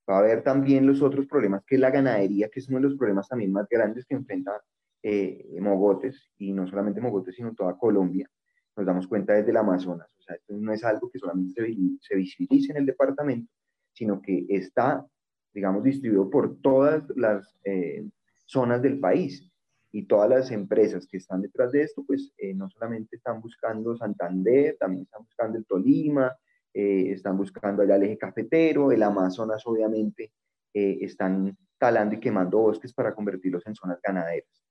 va 0.10 0.16
a 0.16 0.20
haber 0.20 0.44
también 0.44 0.88
los 0.88 1.02
otros 1.02 1.28
problemas 1.28 1.64
que 1.66 1.76
es 1.76 1.82
la 1.82 1.92
ganadería, 1.92 2.50
que 2.50 2.60
es 2.60 2.70
uno 2.70 2.80
de 2.80 2.84
los 2.84 2.98
problemas 2.98 3.28
también 3.28 3.52
más 3.52 3.68
grandes 3.70 4.06
que 4.06 4.16
enfrenta 4.16 4.62
eh, 5.04 5.58
Mogotes, 5.60 6.32
y 6.38 6.54
no 6.54 6.68
solamente 6.68 7.02
Mogotes, 7.02 7.36
sino 7.36 7.54
toda 7.54 7.78
Colombia, 7.78 8.30
nos 8.76 8.86
damos 8.86 9.08
cuenta 9.08 9.34
desde 9.34 9.52
el 9.52 9.58
Amazonas. 9.58 10.14
O 10.20 10.22
sea, 10.22 10.36
esto 10.36 10.54
no 10.54 10.72
es 10.74 10.84
algo 10.84 11.10
que 11.10 11.20
solamente 11.20 11.62
se, 12.02 12.16
visibilice 12.16 12.72
en 12.72 12.78
el 12.78 12.86
departamento, 12.86 13.52
sino 13.94 14.22
que 14.22 14.46
está, 14.50 15.06
digamos, 15.54 15.84
distribuido 15.84 16.30
por 16.30 16.60
todas 16.62 17.04
las 17.16 17.58
eh, 17.64 18.08
zonas 18.46 18.82
del 18.82 19.00
país. 19.00 19.48
Y 19.94 20.06
todas 20.06 20.30
las 20.30 20.52
empresas 20.52 21.06
que 21.06 21.18
están 21.18 21.42
detrás 21.42 21.74
de 21.74 21.82
esto, 21.82 22.06
pues 22.08 22.32
eh, 22.38 22.54
no 22.54 22.70
solamente 22.70 23.18
están 23.18 23.42
buscando 23.42 23.98
Santander, 23.98 24.78
también 24.80 25.04
están 25.04 25.24
buscando 25.24 25.58
el 25.58 25.66
Tolima, 25.66 26.34
eh, 26.74 27.12
están 27.12 27.36
buscando 27.36 27.82
allá 27.82 27.98
el 27.98 28.04
eje 28.04 28.18
cafetero, 28.18 28.94
el 28.94 29.04
Amazonas 29.04 29.64
obviamente, 29.66 30.32
están 30.74 31.58
talando 31.78 32.16
y 32.16 32.22
quemando 32.22 32.60
bosques 32.60 32.94
para 32.94 33.14
convertirlos 33.14 33.68
en 33.68 33.76
zonas 33.76 34.00
ganaderas. 34.02 34.64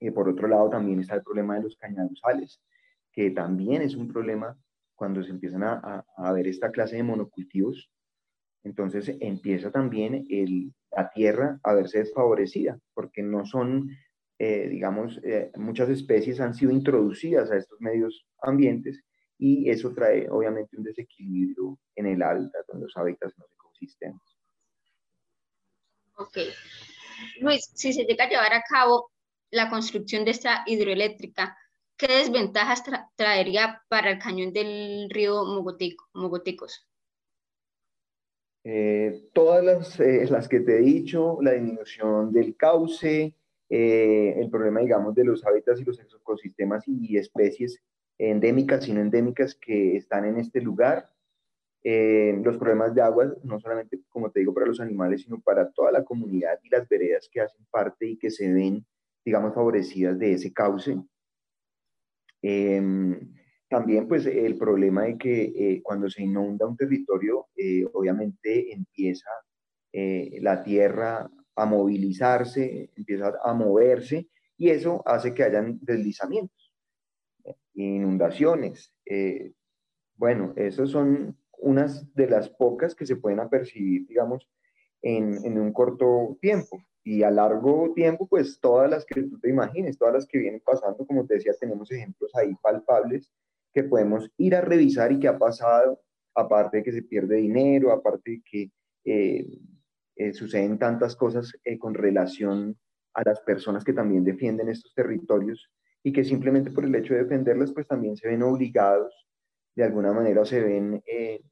Y 0.00 0.10
por 0.10 0.28
otro 0.28 0.48
lado 0.48 0.70
también 0.70 1.00
está 1.00 1.14
el 1.14 1.22
problema 1.22 1.56
de 1.56 1.64
los 1.64 1.76
cañaduzales, 1.76 2.60
que 3.12 3.30
también 3.30 3.82
es 3.82 3.94
un 3.94 4.08
problema 4.08 4.56
cuando 4.94 5.22
se 5.22 5.30
empiezan 5.30 5.62
a, 5.62 6.04
a, 6.16 6.32
ver 6.32 6.46
esta 6.46 6.70
clase 6.70 6.96
de 6.96 7.02
monocultivos. 7.02 7.90
Entonces 8.64 9.16
empieza 9.20 9.70
también 9.70 10.26
el, 10.28 10.72
la 10.90 11.10
tierra 11.10 11.58
a 11.62 11.74
verse 11.74 11.98
desfavorecida, 11.98 12.78
porque 12.94 13.22
no 13.22 13.46
son, 13.46 13.90
eh, 14.38 14.68
digamos, 14.68 15.20
eh, 15.22 15.50
muchas 15.56 15.88
especies 15.88 16.40
han 16.40 16.54
sido 16.54 16.72
introducidas 16.72 17.50
a 17.50 17.56
estos 17.56 17.80
medios 17.80 18.26
ambientes 18.42 19.02
y 19.38 19.70
eso 19.70 19.94
trae 19.94 20.28
obviamente 20.28 20.76
un 20.76 20.84
desequilibrio 20.84 21.78
en 21.94 22.06
el 22.06 22.22
hábitat, 22.22 22.64
en 22.72 22.80
los 22.80 22.94
hábitats, 22.96 23.34
en 23.38 23.42
los 23.42 23.52
ecosistemas. 23.52 24.36
Ok. 26.16 26.36
Luis, 27.40 27.70
si 27.74 27.92
se 27.94 28.04
llega 28.04 28.24
a 28.24 28.28
llevar 28.28 28.52
a 28.52 28.62
cabo 28.68 29.10
la 29.50 29.68
construcción 29.68 30.24
de 30.24 30.32
esta 30.32 30.62
hidroeléctrica, 30.66 31.56
¿qué 31.96 32.08
desventajas 32.08 32.82
traería 33.16 33.82
para 33.88 34.10
el 34.10 34.18
cañón 34.18 34.52
del 34.52 35.08
río 35.10 35.44
Mogoticos? 36.14 36.90
Eh, 38.62 39.28
todas 39.32 39.64
las, 39.64 39.98
eh, 40.00 40.26
las, 40.28 40.46
que 40.48 40.60
te 40.60 40.78
he 40.78 40.82
dicho, 40.82 41.38
la 41.40 41.52
disminución 41.52 42.30
del 42.32 42.56
cauce, 42.56 43.34
eh, 43.70 44.34
el 44.36 44.50
problema, 44.50 44.80
digamos, 44.80 45.14
de 45.14 45.24
los 45.24 45.44
hábitats 45.46 45.80
y 45.80 45.84
los 45.84 45.98
ecosistemas 45.98 46.84
y 46.86 47.16
especies 47.16 47.82
endémicas 48.18 48.86
y 48.86 48.92
no 48.92 49.00
endémicas 49.00 49.54
que 49.54 49.96
están 49.96 50.26
en 50.26 50.38
este 50.38 50.60
lugar, 50.60 51.10
los 51.82 52.58
problemas 52.58 52.94
de 52.94 53.00
agua, 53.00 53.34
no 53.42 53.58
solamente, 53.58 53.98
como 54.10 54.30
te 54.30 54.40
digo, 54.40 54.52
para 54.52 54.66
los 54.66 54.80
animales, 54.80 55.22
sino 55.22 55.40
para 55.40 55.70
toda 55.70 55.90
la 55.90 56.04
comunidad 56.04 56.58
y 56.62 56.68
las 56.68 56.86
veredas 56.86 57.30
que 57.32 57.40
hacen 57.40 57.64
parte 57.70 58.06
y 58.06 58.18
que 58.18 58.30
se 58.30 58.52
ven, 58.52 58.84
digamos, 59.24 59.54
favorecidas 59.54 60.18
de 60.18 60.32
ese 60.32 60.52
cauce. 60.52 60.96
Em, 62.42 63.34
también, 63.68 64.08
pues, 64.08 64.26
el 64.26 64.56
problema 64.56 65.04
de 65.04 65.18
que 65.18 65.42
eh, 65.54 65.82
cuando 65.82 66.08
se 66.08 66.22
inunda 66.22 66.66
un 66.66 66.76
territorio, 66.76 67.48
eh, 67.56 67.84
obviamente 67.92 68.72
empieza 68.72 69.30
la 69.92 70.62
tierra 70.62 71.28
a 71.56 71.66
movilizarse, 71.66 72.90
empieza 72.94 73.32
a 73.42 73.52
moverse, 73.54 74.28
y 74.56 74.70
eso 74.70 75.02
hace 75.04 75.34
que 75.34 75.42
hayan 75.42 75.80
deslizamientos, 75.82 76.72
inundaciones. 77.74 78.94
bueno, 80.14 80.52
esos 80.54 80.92
son 80.92 81.36
unas 81.58 82.14
de 82.14 82.28
las 82.28 82.48
pocas 82.50 82.94
que 82.94 83.06
se 83.06 83.16
pueden 83.16 83.40
apercibir, 83.40 84.06
digamos, 84.06 84.48
en, 85.02 85.44
en, 85.44 85.58
un 85.58 85.72
corto 85.72 86.38
tiempo. 86.40 86.82
Y 87.02 87.22
a 87.22 87.30
largo 87.30 87.92
tiempo, 87.94 88.26
pues 88.26 88.60
todas 88.60 88.90
las 88.90 89.04
que 89.04 89.22
tú 89.22 89.38
te 89.38 89.48
imagines, 89.48 89.98
todas 89.98 90.14
las 90.14 90.26
que 90.26 90.38
vienen 90.38 90.60
pasando, 90.64 91.06
como 91.06 91.26
te 91.26 91.34
decía, 91.34 91.52
tenemos 91.58 91.90
ejemplos 91.90 92.30
ahí 92.34 92.54
palpables 92.62 93.30
que 93.72 93.84
podemos 93.84 94.30
ir 94.36 94.54
a 94.54 94.60
revisar 94.60 95.12
y 95.12 95.18
qué 95.18 95.28
ha 95.28 95.38
pasado, 95.38 96.00
aparte 96.34 96.78
de 96.78 96.82
que 96.82 96.92
se 96.92 97.02
pierde 97.02 97.36
dinero, 97.36 97.92
aparte 97.92 98.32
de 98.32 98.42
que 98.44 98.70
eh, 99.04 99.46
eh, 100.16 100.32
suceden 100.34 100.78
tantas 100.78 101.16
cosas 101.16 101.52
eh, 101.64 101.78
con 101.78 101.94
relación 101.94 102.76
a 103.14 103.22
las 103.24 103.40
personas 103.40 103.84
que 103.84 103.92
también 103.92 104.24
defienden 104.24 104.68
estos 104.68 104.94
territorios 104.94 105.70
y 106.02 106.12
que 106.12 106.24
simplemente 106.24 106.70
por 106.70 106.84
el 106.84 106.94
hecho 106.94 107.14
de 107.14 107.22
defenderlas, 107.22 107.72
pues 107.72 107.86
también 107.86 108.16
se 108.16 108.28
ven 108.28 108.42
obligados 108.42 109.14
de 109.74 109.84
alguna 109.84 110.12
manera 110.12 110.44
se 110.44 110.60
ven, 110.60 111.02
eh, 111.06 111.42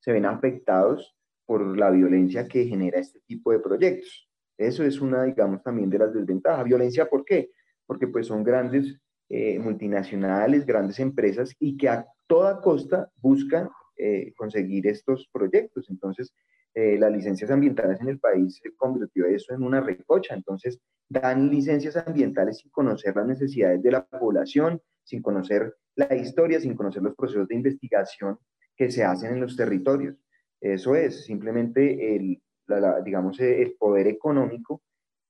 se 0.00 0.12
ven 0.12 0.26
afectados 0.26 1.14
por 1.46 1.78
la 1.78 1.90
violencia 1.90 2.46
que 2.46 2.66
genera 2.66 2.98
este 2.98 3.20
tipo 3.26 3.52
de 3.52 3.60
proyectos. 3.60 4.28
Eso 4.58 4.84
es 4.84 5.00
una, 5.00 5.24
digamos, 5.24 5.62
también 5.62 5.88
de 5.88 5.98
las 5.98 6.12
desventajas. 6.12 6.64
¿Violencia 6.64 7.08
por 7.08 7.24
qué? 7.24 7.50
Porque 7.86 8.08
pues 8.08 8.26
son 8.26 8.42
grandes 8.42 8.98
eh, 9.28 9.58
multinacionales, 9.58 10.66
grandes 10.66 10.98
empresas 10.98 11.54
y 11.58 11.76
que 11.76 11.88
a 11.88 12.06
toda 12.26 12.60
costa 12.60 13.10
buscan 13.16 13.68
eh, 13.96 14.32
conseguir 14.36 14.86
estos 14.86 15.28
proyectos. 15.32 15.88
Entonces, 15.90 16.34
las 16.78 17.10
licencias 17.10 17.50
ambientales 17.50 18.02
en 18.02 18.10
el 18.10 18.18
país 18.18 18.60
se 18.62 18.74
convirtió 18.76 19.24
eso 19.24 19.54
en 19.54 19.62
una 19.62 19.80
recocha. 19.80 20.34
Entonces, 20.34 20.78
dan 21.08 21.48
licencias 21.50 21.96
ambientales 21.96 22.58
sin 22.58 22.70
conocer 22.70 23.16
las 23.16 23.26
necesidades 23.26 23.82
de 23.82 23.92
la 23.92 24.04
población, 24.06 24.82
sin 25.02 25.22
conocer 25.22 25.74
la 25.94 26.14
historia, 26.14 26.60
sin 26.60 26.74
conocer 26.74 27.02
los 27.02 27.14
procesos 27.14 27.48
de 27.48 27.54
investigación 27.54 28.38
que 28.76 28.90
se 28.90 29.04
hacen 29.04 29.34
en 29.34 29.40
los 29.40 29.56
territorios. 29.56 30.16
Eso 30.60 30.94
es 30.94 31.24
simplemente 31.24 32.16
el, 32.16 32.42
digamos, 33.04 33.38
el 33.40 33.74
poder 33.78 34.06
económico 34.06 34.82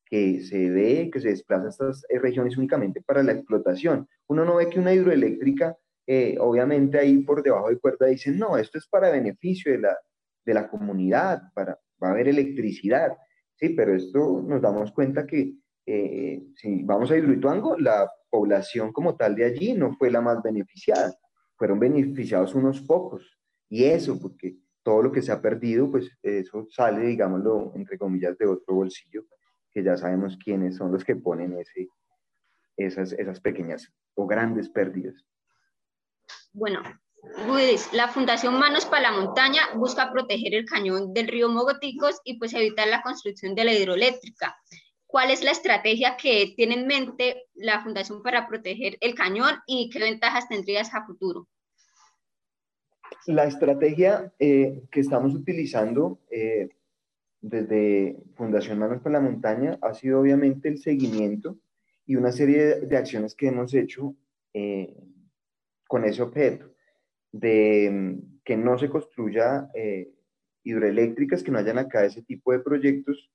que 0.04 0.40
se 0.40 0.70
ve, 0.70 1.10
que 1.12 1.20
se 1.20 1.30
desplaza 1.30 1.66
a 1.66 1.70
estas 1.70 2.06
regiones 2.08 2.56
únicamente 2.56 3.02
para 3.02 3.22
la 3.22 3.32
explotación. 3.32 4.08
Uno 4.28 4.44
no 4.44 4.56
ve 4.56 4.70
que 4.70 4.78
una 4.78 4.94
hidroeléctrica, 4.94 5.76
eh, 6.06 6.36
obviamente 6.38 6.98
ahí 6.98 7.18
por 7.18 7.42
debajo 7.42 7.68
de 7.68 7.78
cuerda 7.78 8.06
dicen, 8.06 8.38
no, 8.38 8.56
esto 8.56 8.78
es 8.78 8.86
para 8.86 9.10
beneficio 9.10 9.72
de 9.72 9.78
la, 9.78 9.98
de 10.44 10.54
la 10.54 10.68
comunidad, 10.68 11.42
para, 11.54 11.78
va 12.02 12.08
a 12.08 12.10
haber 12.12 12.28
electricidad. 12.28 13.16
Sí, 13.56 13.70
pero 13.70 13.94
esto 13.94 14.42
nos 14.46 14.62
damos 14.62 14.92
cuenta 14.92 15.26
que 15.26 15.54
eh, 15.86 16.42
si 16.54 16.82
vamos 16.82 17.10
a 17.10 17.16
Hidroituango, 17.16 17.76
la 17.78 18.10
población 18.28 18.92
como 18.92 19.16
tal 19.16 19.34
de 19.34 19.44
allí 19.44 19.72
no 19.72 19.94
fue 19.94 20.10
la 20.10 20.20
más 20.20 20.42
beneficiada, 20.42 21.14
fueron 21.56 21.80
beneficiados 21.80 22.54
unos 22.54 22.80
pocos. 22.82 23.38
Y 23.68 23.84
eso, 23.84 24.20
porque 24.20 24.56
todo 24.86 25.02
lo 25.02 25.10
que 25.10 25.20
se 25.20 25.32
ha 25.32 25.42
perdido, 25.42 25.90
pues 25.90 26.08
eso 26.22 26.64
sale, 26.70 27.04
digámoslo, 27.04 27.72
entre 27.74 27.98
comillas, 27.98 28.38
de 28.38 28.46
otro 28.46 28.72
bolsillo, 28.72 29.24
que 29.72 29.82
ya 29.82 29.96
sabemos 29.96 30.36
quiénes 30.36 30.76
son 30.76 30.92
los 30.92 31.02
que 31.02 31.16
ponen 31.16 31.58
ese, 31.58 31.88
esas, 32.76 33.10
esas 33.14 33.40
pequeñas 33.40 33.92
o 34.14 34.28
grandes 34.28 34.68
pérdidas. 34.68 35.26
Bueno, 36.52 36.82
Luis, 37.48 37.92
la 37.92 38.06
Fundación 38.06 38.60
Manos 38.60 38.86
para 38.86 39.10
la 39.10 39.18
Montaña 39.18 39.62
busca 39.74 40.12
proteger 40.12 40.54
el 40.54 40.66
cañón 40.66 41.12
del 41.12 41.26
río 41.26 41.48
Mogoticos 41.48 42.20
y 42.22 42.38
pues 42.38 42.54
evitar 42.54 42.86
la 42.86 43.02
construcción 43.02 43.56
de 43.56 43.64
la 43.64 43.72
hidroeléctrica. 43.72 44.56
¿Cuál 45.08 45.32
es 45.32 45.42
la 45.42 45.50
estrategia 45.50 46.16
que 46.16 46.54
tiene 46.56 46.74
en 46.74 46.86
mente 46.86 47.48
la 47.54 47.82
Fundación 47.82 48.22
para 48.22 48.46
proteger 48.46 48.98
el 49.00 49.16
cañón 49.16 49.56
y 49.66 49.90
qué 49.90 49.98
ventajas 49.98 50.48
tendrías 50.48 50.94
a 50.94 51.04
futuro? 51.04 51.48
La 53.26 53.44
estrategia 53.44 54.32
eh, 54.38 54.82
que 54.90 55.00
estamos 55.00 55.34
utilizando 55.34 56.20
eh, 56.30 56.68
desde 57.40 58.16
Fundación 58.34 58.78
Manos 58.78 59.02
para 59.02 59.14
la 59.14 59.20
Montaña 59.20 59.78
ha 59.82 59.94
sido 59.94 60.20
obviamente 60.20 60.68
el 60.68 60.78
seguimiento 60.78 61.58
y 62.06 62.16
una 62.16 62.32
serie 62.32 62.80
de, 62.80 62.96
acciones 62.96 63.34
que 63.34 63.48
hemos 63.48 63.74
hecho 63.74 64.14
eh, 64.54 64.96
con 65.88 66.04
ese 66.04 66.22
objeto, 66.22 66.72
de 67.32 67.90
mm, 67.90 68.40
que 68.44 68.56
no 68.56 68.78
se 68.78 68.88
construya 68.88 69.68
hidroeléctricas, 70.62 71.42
que 71.42 71.50
no 71.50 71.58
hayan 71.58 71.78
acá 71.78 72.04
ese 72.04 72.22
tipo 72.22 72.52
de 72.52 72.60
proyectos, 72.60 73.30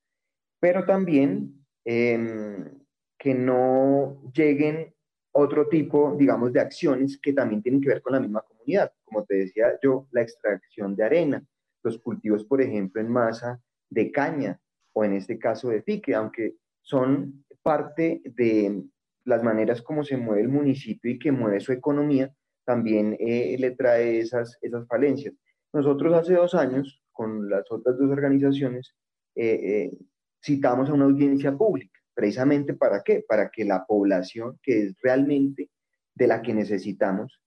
pero 0.59 0.85
también 0.85 1.61
Em, 1.83 2.69
que 3.17 3.33
no 3.33 4.21
lleguen 4.33 4.93
otro 5.33 5.67
tipo, 5.67 6.15
digamos, 6.17 6.51
de 6.53 6.59
acciones 6.59 7.19
que 7.19 7.33
también 7.33 7.61
tienen 7.61 7.81
que 7.81 7.89
ver 7.89 8.01
con 8.01 8.13
la 8.13 8.19
misma 8.19 8.41
comunidad. 8.41 8.91
Como 9.03 9.23
te 9.25 9.35
decía 9.35 9.77
yo, 9.81 10.07
la 10.11 10.21
extracción 10.21 10.95
de 10.95 11.03
arena, 11.03 11.43
los 11.83 11.97
cultivos, 11.99 12.43
por 12.43 12.61
ejemplo, 12.61 13.01
en 13.01 13.09
masa 13.09 13.61
de 13.89 14.11
caña 14.11 14.59
o 14.93 15.03
en 15.03 15.13
este 15.13 15.39
caso 15.39 15.69
de 15.69 15.81
pique, 15.81 16.13
aunque 16.13 16.55
son 16.81 17.45
parte 17.61 18.21
de 18.25 18.83
las 19.25 19.43
maneras 19.43 19.81
como 19.81 20.03
se 20.03 20.17
mueve 20.17 20.41
el 20.41 20.49
municipio 20.49 21.11
y 21.11 21.19
que 21.19 21.31
mueve 21.31 21.59
su 21.59 21.71
economía, 21.71 22.33
también 22.65 23.15
eh, 23.19 23.55
le 23.59 23.71
trae 23.71 24.19
esas, 24.19 24.57
esas 24.61 24.87
falencias. 24.87 25.33
Nosotros 25.73 26.13
hace 26.13 26.33
dos 26.33 26.53
años, 26.55 27.01
con 27.11 27.49
las 27.49 27.69
otras 27.71 27.97
dos 27.97 28.09
organizaciones, 28.09 28.95
eh, 29.35 29.59
eh, 29.63 29.97
citamos 30.43 30.89
a 30.89 30.93
una 30.93 31.05
audiencia 31.05 31.55
pública. 31.55 32.00
¿Precisamente 32.13 32.73
para 32.73 33.01
qué? 33.03 33.23
Para 33.27 33.49
que 33.49 33.65
la 33.65 33.85
población, 33.85 34.59
que 34.61 34.83
es 34.83 34.95
realmente 35.01 35.69
de 36.13 36.27
la 36.27 36.41
que 36.41 36.53
necesitamos, 36.53 37.41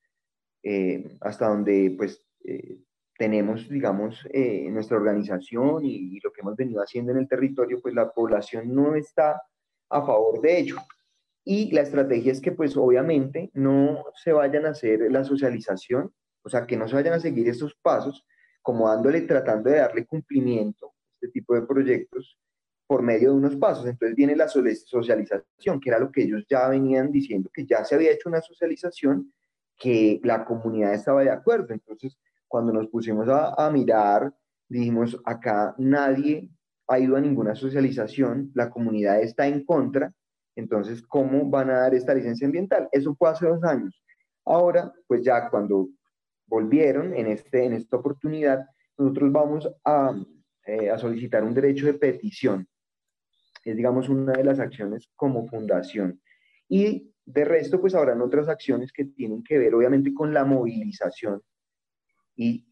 eh, 0.63 1.17
hasta 1.21 1.49
donde 1.49 1.95
pues 1.97 2.25
eh, 2.45 2.79
tenemos, 3.19 3.69
digamos, 3.69 4.27
eh, 4.33 4.69
nuestra 4.71 4.97
organización 4.97 5.85
y, 5.85 6.19
lo 6.21 6.33
que 6.33 6.41
hemos 6.41 6.57
venido 6.57 6.81
haciendo 6.81 7.13
en 7.13 7.19
el 7.19 7.29
territorio, 7.29 7.81
pues 7.81 7.95
la 7.95 8.11
población 8.11 8.75
no 8.75 8.95
está 8.97 9.41
a 9.91 10.05
favor 10.05 10.41
de 10.41 10.59
ello. 10.59 10.77
Y 11.45 11.71
la 11.73 11.83
estrategia 11.83 12.33
es 12.33 12.41
que 12.41 12.53
pues 12.53 12.77
obviamente 12.77 13.51
no 13.53 14.05
se 14.17 14.33
vayan 14.33 14.67
a 14.67 14.71
hacer 14.71 15.13
la 15.13 15.25
socialización, 15.25 16.13
o 16.43 16.49
sea, 16.49 16.67
que 16.67 16.77
no 16.77 16.89
se 16.89 16.95
vayan 16.95 17.15
a 17.15 17.21
seguir 17.21 17.49
estos 17.49 17.75
pasos, 17.83 18.27
como 18.63 18.89
dándole, 18.89 19.21
tratando 19.23 19.71
de 19.71 19.77
darle 19.77 20.07
cumplimiento 20.07 20.87
a 20.87 21.15
este 21.15 21.29
tipo 21.29 21.55
de 21.55 21.63
proyectos 21.63 22.39
por 22.87 23.03
medio 23.03 23.31
de 23.31 23.37
unos 23.37 23.57
pasos. 23.57 23.87
Entonces 23.87 24.17
viene 24.17 24.37
la 24.37 24.49
socialización, 24.49 25.81
que 25.81 25.91
era 25.91 25.99
lo 25.99 26.11
que 26.11 26.23
ellos 26.23 26.45
ya 26.49 26.69
venían 26.69 27.11
diciendo, 27.11 27.51
que 27.53 27.67
ya 27.67 27.85
se 27.85 27.95
había 27.95 28.13
hecho 28.13 28.29
una 28.29 28.41
socialización, 28.41 29.33
que 29.77 30.21
la 30.23 30.45
comunidad 30.45 30.95
estaba 30.95 31.23
de 31.23 31.31
acuerdo. 31.31 31.75
Entonces, 31.75 32.17
cuando 32.47 32.73
nos 32.73 32.89
pusimos 32.89 33.29
a, 33.29 33.55
a 33.55 33.71
mirar, 33.71 34.33
dijimos, 34.69 35.21
acá 35.25 35.75
nadie 35.79 36.51
ha 36.87 36.99
ido 36.99 37.17
a 37.17 37.21
ninguna 37.21 37.55
socialización, 37.55 38.51
la 38.55 38.71
comunidad 38.71 39.21
está 39.21 39.47
en 39.47 39.65
contra, 39.65 40.13
entonces, 40.57 41.03
¿cómo 41.03 41.49
van 41.49 41.71
a 41.71 41.81
dar 41.81 41.95
esta 41.95 42.15
licencia 42.15 42.47
ambiental? 42.47 42.89
Eso 42.93 43.15
fue 43.15 43.31
hace 43.31 43.47
dos 43.47 43.63
años. 43.65 44.01
Ahora, 44.45 44.93
pues 45.07 45.23
ya 45.25 45.49
cuando 45.51 45.89
volvieron 46.47 47.15
en, 47.15 47.27
este, 47.27 47.65
en 47.65 47.73
esta 47.73 47.97
oportunidad, 47.97 48.65
nosotros 48.97 49.33
vamos 49.33 49.69
a, 49.85 50.15
eh, 50.67 50.91
a 50.91 50.99
solicitar 50.99 51.43
un 51.43 51.55
derecho 51.55 51.87
de 51.87 51.95
petición. 51.95 52.69
Es, 53.65 53.77
digamos, 53.77 54.09
una 54.09 54.33
de 54.33 54.45
las 54.45 54.61
acciones 54.61 55.11
como 55.17 55.47
fundación. 55.47 56.21
Y 56.69 57.13
de 57.25 57.45
resto, 57.45 57.81
pues 57.81 57.95
habrán 57.95 58.21
otras 58.21 58.49
acciones 58.49 58.93
que 58.93 59.07
tienen 59.07 59.43
que 59.43 59.59
ver, 59.59 59.75
obviamente, 59.75 60.13
con 60.13 60.35
la 60.35 60.45
movilización 60.45 61.43
y 62.37 62.67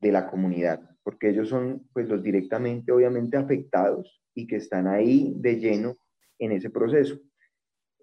de 0.00 0.12
la 0.12 0.28
comunidad, 0.28 0.80
porque 1.02 1.30
ellos 1.30 1.48
son, 1.48 1.88
pues, 1.92 2.08
los 2.08 2.22
directamente, 2.22 2.90
obviamente, 2.92 3.36
afectados 3.36 4.20
y 4.34 4.46
que 4.46 4.56
están 4.56 4.88
ahí 4.88 5.34
de 5.36 5.56
lleno 5.56 5.96
en 6.38 6.52
ese 6.52 6.70
proceso. 6.70 7.20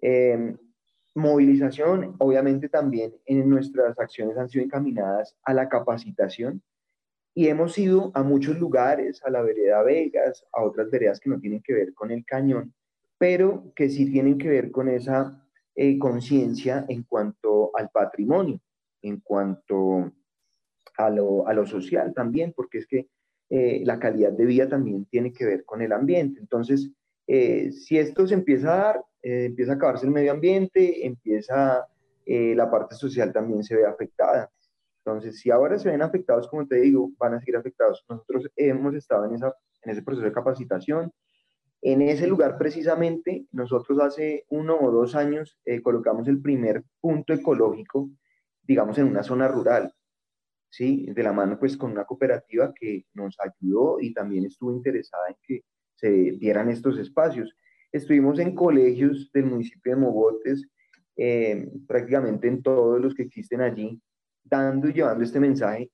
Em, 0.00 0.56
movilización, 1.14 2.16
obviamente 2.18 2.68
también 2.68 3.12
en 3.26 3.48
nuestras 3.48 3.98
acciones 3.98 4.38
han 4.38 4.48
sido 4.48 4.64
encaminadas 4.64 5.36
a 5.42 5.52
la 5.52 5.68
capacitación 5.68 6.62
y 7.34 7.48
hemos 7.48 7.78
ido 7.78 8.10
a 8.14 8.22
muchos 8.22 8.58
lugares, 8.58 9.22
a 9.24 9.30
la 9.30 9.42
vereda 9.42 9.82
Vegas, 9.82 10.46
a 10.52 10.62
otras 10.62 10.90
veredas 10.90 11.20
que 11.20 11.30
no 11.30 11.38
tienen 11.38 11.62
que 11.62 11.74
ver 11.74 11.94
con 11.94 12.10
el 12.10 12.24
cañón, 12.24 12.74
pero 13.18 13.72
que 13.74 13.88
sí 13.88 14.10
tienen 14.10 14.38
que 14.38 14.48
ver 14.48 14.70
con 14.70 14.88
esa 14.88 15.46
eh, 15.74 15.98
conciencia 15.98 16.84
en 16.88 17.04
cuanto 17.04 17.70
al 17.76 17.90
patrimonio, 17.90 18.60
en 19.02 19.20
cuanto 19.20 20.12
a 20.96 21.10
lo, 21.10 21.46
a 21.46 21.54
lo 21.54 21.66
social 21.66 22.12
también, 22.14 22.52
porque 22.54 22.78
es 22.78 22.86
que 22.86 23.08
eh, 23.52 23.82
la 23.84 23.98
calidad 23.98 24.30
de 24.30 24.46
vida 24.46 24.68
también 24.68 25.06
tiene 25.06 25.32
que 25.32 25.44
ver 25.44 25.64
con 25.64 25.82
el 25.82 25.92
ambiente. 25.92 26.38
Entonces, 26.38 26.92
eh, 27.26 27.72
si 27.72 27.98
esto 27.98 28.26
se 28.28 28.34
empieza 28.34 28.72
a 28.72 28.76
dar, 28.76 29.04
eh, 29.22 29.46
empieza 29.46 29.72
a 29.72 29.74
acabarse 29.74 30.06
el 30.06 30.12
medio 30.12 30.30
ambiente, 30.32 31.04
empieza 31.04 31.86
la 32.26 32.70
parte 32.70 32.94
social 32.94 33.32
también 33.32 33.64
se 33.64 33.74
ve 33.74 33.84
afectada. 33.84 34.48
Entonces, 35.10 35.40
si 35.40 35.50
ahora 35.50 35.78
se 35.78 35.90
ven 35.90 36.02
afectados, 36.02 36.48
como 36.48 36.66
te 36.66 36.76
digo, 36.76 37.10
van 37.18 37.34
a 37.34 37.40
seguir 37.40 37.56
afectados. 37.56 38.04
Nosotros 38.08 38.48
hemos 38.56 38.94
estado 38.94 39.26
en, 39.26 39.34
esa, 39.34 39.54
en 39.82 39.92
ese 39.92 40.02
proceso 40.02 40.26
de 40.26 40.32
capacitación. 40.32 41.12
En 41.82 42.02
ese 42.02 42.26
lugar 42.26 42.58
precisamente, 42.58 43.46
nosotros 43.52 43.98
hace 44.00 44.44
uno 44.50 44.78
o 44.78 44.90
dos 44.90 45.14
años 45.14 45.58
colocamos 45.82 46.28
el 46.28 46.40
primer 46.40 46.84
punto 47.00 47.32
ecológico, 47.32 48.10
digamos, 48.62 48.98
en 48.98 49.06
una 49.06 49.22
zona 49.22 49.48
rural. 49.48 49.92
¿sí? 50.70 51.06
De 51.06 51.22
la 51.22 51.32
mano 51.32 51.58
pues 51.58 51.76
con 51.76 51.90
una 51.90 52.04
cooperativa 52.04 52.72
que 52.74 53.04
nos 53.14 53.36
ayudó 53.40 54.00
y 54.00 54.14
también 54.14 54.46
estuvo 54.46 54.72
interesada 54.72 55.28
en 55.28 55.36
que 55.42 55.64
se 55.96 56.10
dieran 56.38 56.70
estos 56.70 56.98
espacios. 56.98 57.54
Estuvimos 57.92 58.38
en 58.38 58.54
colegios 58.54 59.30
del 59.32 59.46
municipio 59.46 59.94
de 59.94 60.00
Mogotes, 60.00 60.68
eh, 61.16 61.68
prácticamente 61.86 62.48
en 62.48 62.62
todos 62.62 63.00
los 63.00 63.14
que 63.14 63.24
existen 63.24 63.60
allí, 63.60 64.00
dando 64.42 64.88
y 64.88 64.92
llevando 64.92 65.24
este 65.24 65.40
mensaje 65.40 65.90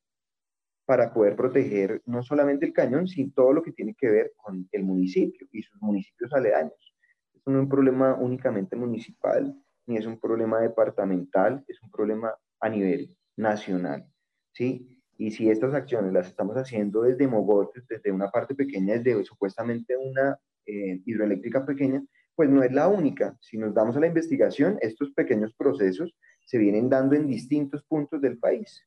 para 0.86 1.12
poder 1.12 1.34
proteger 1.34 2.00
no 2.06 2.22
solamente 2.22 2.64
el 2.64 2.72
cañón, 2.72 3.08
sino 3.08 3.32
todo 3.34 3.52
lo 3.52 3.62
que 3.62 3.72
tiene 3.72 3.94
que 3.94 4.08
ver 4.08 4.32
con 4.36 4.68
el 4.70 4.82
municipio 4.84 5.46
y 5.52 5.62
sus 5.62 5.82
municipios 5.82 6.32
aledaños. 6.32 6.94
Esto 7.34 7.50
no 7.50 7.58
es 7.58 7.62
un 7.64 7.68
problema 7.68 8.14
únicamente 8.14 8.76
municipal, 8.76 9.54
ni 9.86 9.96
es 9.96 10.06
un 10.06 10.18
problema 10.18 10.60
departamental, 10.60 11.64
es 11.66 11.82
un 11.82 11.90
problema 11.90 12.34
a 12.60 12.68
nivel 12.68 13.16
nacional. 13.36 14.06
¿sí? 14.52 15.02
Y 15.18 15.30
si 15.32 15.50
estas 15.50 15.74
acciones 15.74 16.12
las 16.12 16.28
estamos 16.28 16.56
haciendo 16.56 17.02
desde 17.02 17.26
Mogotes, 17.26 17.86
desde 17.88 18.12
una 18.12 18.30
parte 18.30 18.54
pequeña, 18.54 18.98
desde 18.98 19.24
supuestamente 19.24 19.96
una 19.96 20.38
eh, 20.66 21.00
hidroeléctrica 21.04 21.64
pequeña, 21.64 22.02
pues 22.34 22.50
no 22.50 22.62
es 22.62 22.72
la 22.72 22.86
única. 22.88 23.36
Si 23.40 23.56
nos 23.56 23.74
damos 23.74 23.96
a 23.96 24.00
la 24.00 24.06
investigación, 24.06 24.76
estos 24.80 25.10
pequeños 25.12 25.54
procesos 25.54 26.14
se 26.46 26.56
vienen 26.56 26.88
dando 26.88 27.14
en 27.14 27.26
distintos 27.26 27.82
puntos 27.82 28.22
del 28.22 28.38
país 28.38 28.82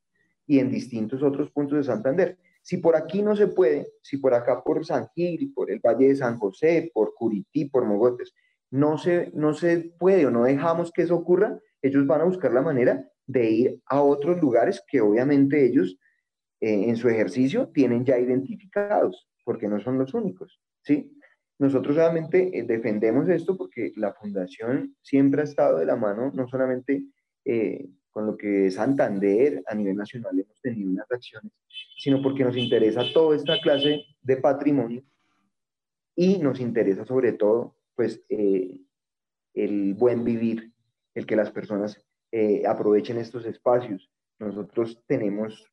y 0.47 0.57
en 0.57 0.71
distintos 0.71 1.21
otros 1.21 1.51
puntos 1.51 1.77
de 1.77 1.83
Santander. 1.83 2.37
Si 2.63 2.77
por 2.77 2.95
aquí 2.95 3.21
no 3.21 3.35
se 3.35 3.47
puede, 3.47 3.87
si 4.01 4.17
por 4.17 4.33
acá 4.33 4.63
por 4.63 4.85
San 4.85 5.07
Gil, 5.13 5.53
por 5.53 5.69
el 5.69 5.79
Valle 5.79 6.07
de 6.07 6.15
San 6.15 6.39
José, 6.39 6.89
por 6.93 7.13
Curití, 7.13 7.65
por 7.65 7.85
Mogotes, 7.85 8.33
no 8.71 8.97
se, 8.97 9.31
no 9.33 9.53
se 9.53 9.93
puede 9.99 10.25
o 10.25 10.31
no 10.31 10.43
dejamos 10.43 10.91
que 10.91 11.03
eso 11.03 11.15
ocurra, 11.15 11.59
ellos 11.81 12.07
van 12.07 12.21
a 12.21 12.25
buscar 12.25 12.53
la 12.53 12.61
manera 12.61 13.07
de 13.27 13.49
ir 13.49 13.81
a 13.85 14.01
otros 14.01 14.41
lugares 14.41 14.83
que 14.87 15.01
obviamente 15.01 15.63
ellos 15.63 15.97
eh, 16.61 16.89
en 16.89 16.95
su 16.95 17.09
ejercicio 17.09 17.69
tienen 17.69 18.05
ya 18.05 18.17
identificados, 18.17 19.29
porque 19.43 19.67
no 19.67 19.79
son 19.79 19.97
los 19.97 20.13
únicos, 20.13 20.59
¿sí? 20.81 21.15
Nosotros 21.59 21.95
realmente 21.95 22.57
eh, 22.57 22.63
defendemos 22.63 23.27
esto 23.27 23.57
porque 23.57 23.91
la 23.97 24.13
fundación 24.13 24.95
siempre 25.01 25.41
ha 25.41 25.43
estado 25.43 25.77
de 25.77 25.85
la 25.85 25.95
mano, 25.95 26.31
no 26.33 26.47
solamente 26.47 27.03
eh, 27.51 27.89
con 28.11 28.25
lo 28.25 28.37
que 28.37 28.69
Santander, 28.69 29.63
a 29.65 29.75
nivel 29.75 29.95
nacional 29.95 30.39
hemos 30.39 30.61
tenido 30.61 30.89
unas 30.91 31.11
acciones, 31.11 31.51
sino 31.97 32.21
porque 32.21 32.43
nos 32.43 32.57
interesa 32.57 33.03
toda 33.13 33.35
esta 33.35 33.59
clase 33.61 34.03
de 34.21 34.37
patrimonio 34.37 35.03
y 36.15 36.37
nos 36.37 36.59
interesa 36.59 37.05
sobre 37.05 37.33
todo, 37.33 37.75
pues, 37.95 38.23
el 38.29 39.93
buen 39.95 40.23
vivir, 40.23 40.71
el 41.15 41.25
que 41.25 41.35
las 41.35 41.51
personas 41.51 42.05
aprovechen 42.67 43.17
estos 43.17 43.45
espacios. 43.45 44.11
Nosotros 44.37 45.01
tenemos 45.07 45.69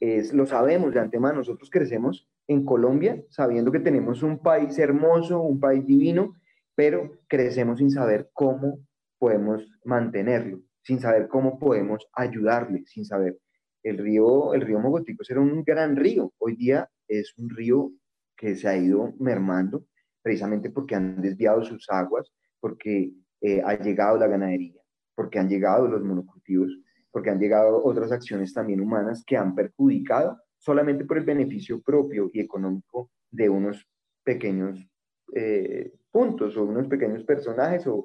es, 0.00 0.32
lo 0.32 0.46
sabemos 0.46 0.94
de 0.94 1.00
antemano, 1.00 1.38
nosotros 1.38 1.70
crecemos 1.70 2.28
en 2.46 2.64
Colombia 2.64 3.22
sabiendo 3.28 3.72
que 3.72 3.80
tenemos 3.80 4.22
un 4.22 4.38
país 4.38 4.78
hermoso, 4.78 5.40
un 5.40 5.60
país 5.60 5.84
divino, 5.84 6.34
pero 6.74 7.18
crecemos 7.26 7.78
sin 7.78 7.90
saber 7.90 8.30
cómo 8.32 8.78
podemos 9.18 9.68
mantenerlo, 9.84 10.60
sin 10.88 11.00
saber 11.00 11.28
cómo 11.28 11.58
podemos 11.58 12.08
ayudarle, 12.14 12.82
sin 12.86 13.04
saber. 13.04 13.38
El 13.82 13.98
río, 13.98 14.54
el 14.54 14.62
río 14.62 14.80
Mogoticos 14.80 15.30
era 15.30 15.38
un 15.38 15.62
gran 15.62 15.96
río, 15.96 16.32
hoy 16.38 16.56
día 16.56 16.88
es 17.06 17.36
un 17.36 17.50
río 17.50 17.92
que 18.34 18.56
se 18.56 18.68
ha 18.68 18.74
ido 18.74 19.12
mermando 19.20 19.84
precisamente 20.22 20.70
porque 20.70 20.94
han 20.94 21.20
desviado 21.20 21.62
sus 21.62 21.84
aguas, 21.90 22.32
porque 22.58 23.12
eh, 23.42 23.60
ha 23.62 23.78
llegado 23.78 24.16
la 24.16 24.28
ganadería, 24.28 24.80
porque 25.14 25.38
han 25.38 25.50
llegado 25.50 25.86
los 25.88 26.02
monocultivos, 26.02 26.70
porque 27.10 27.28
han 27.28 27.38
llegado 27.38 27.84
otras 27.84 28.10
acciones 28.10 28.54
también 28.54 28.80
humanas 28.80 29.22
que 29.26 29.36
han 29.36 29.54
perjudicado 29.54 30.38
solamente 30.56 31.04
por 31.04 31.18
el 31.18 31.24
beneficio 31.24 31.82
propio 31.82 32.30
y 32.32 32.40
económico 32.40 33.10
de 33.30 33.50
unos 33.50 33.86
pequeños 34.24 34.88
eh, 35.34 35.92
puntos 36.10 36.56
o 36.56 36.64
unos 36.64 36.86
pequeños 36.88 37.24
personajes 37.24 37.86
o, 37.86 38.02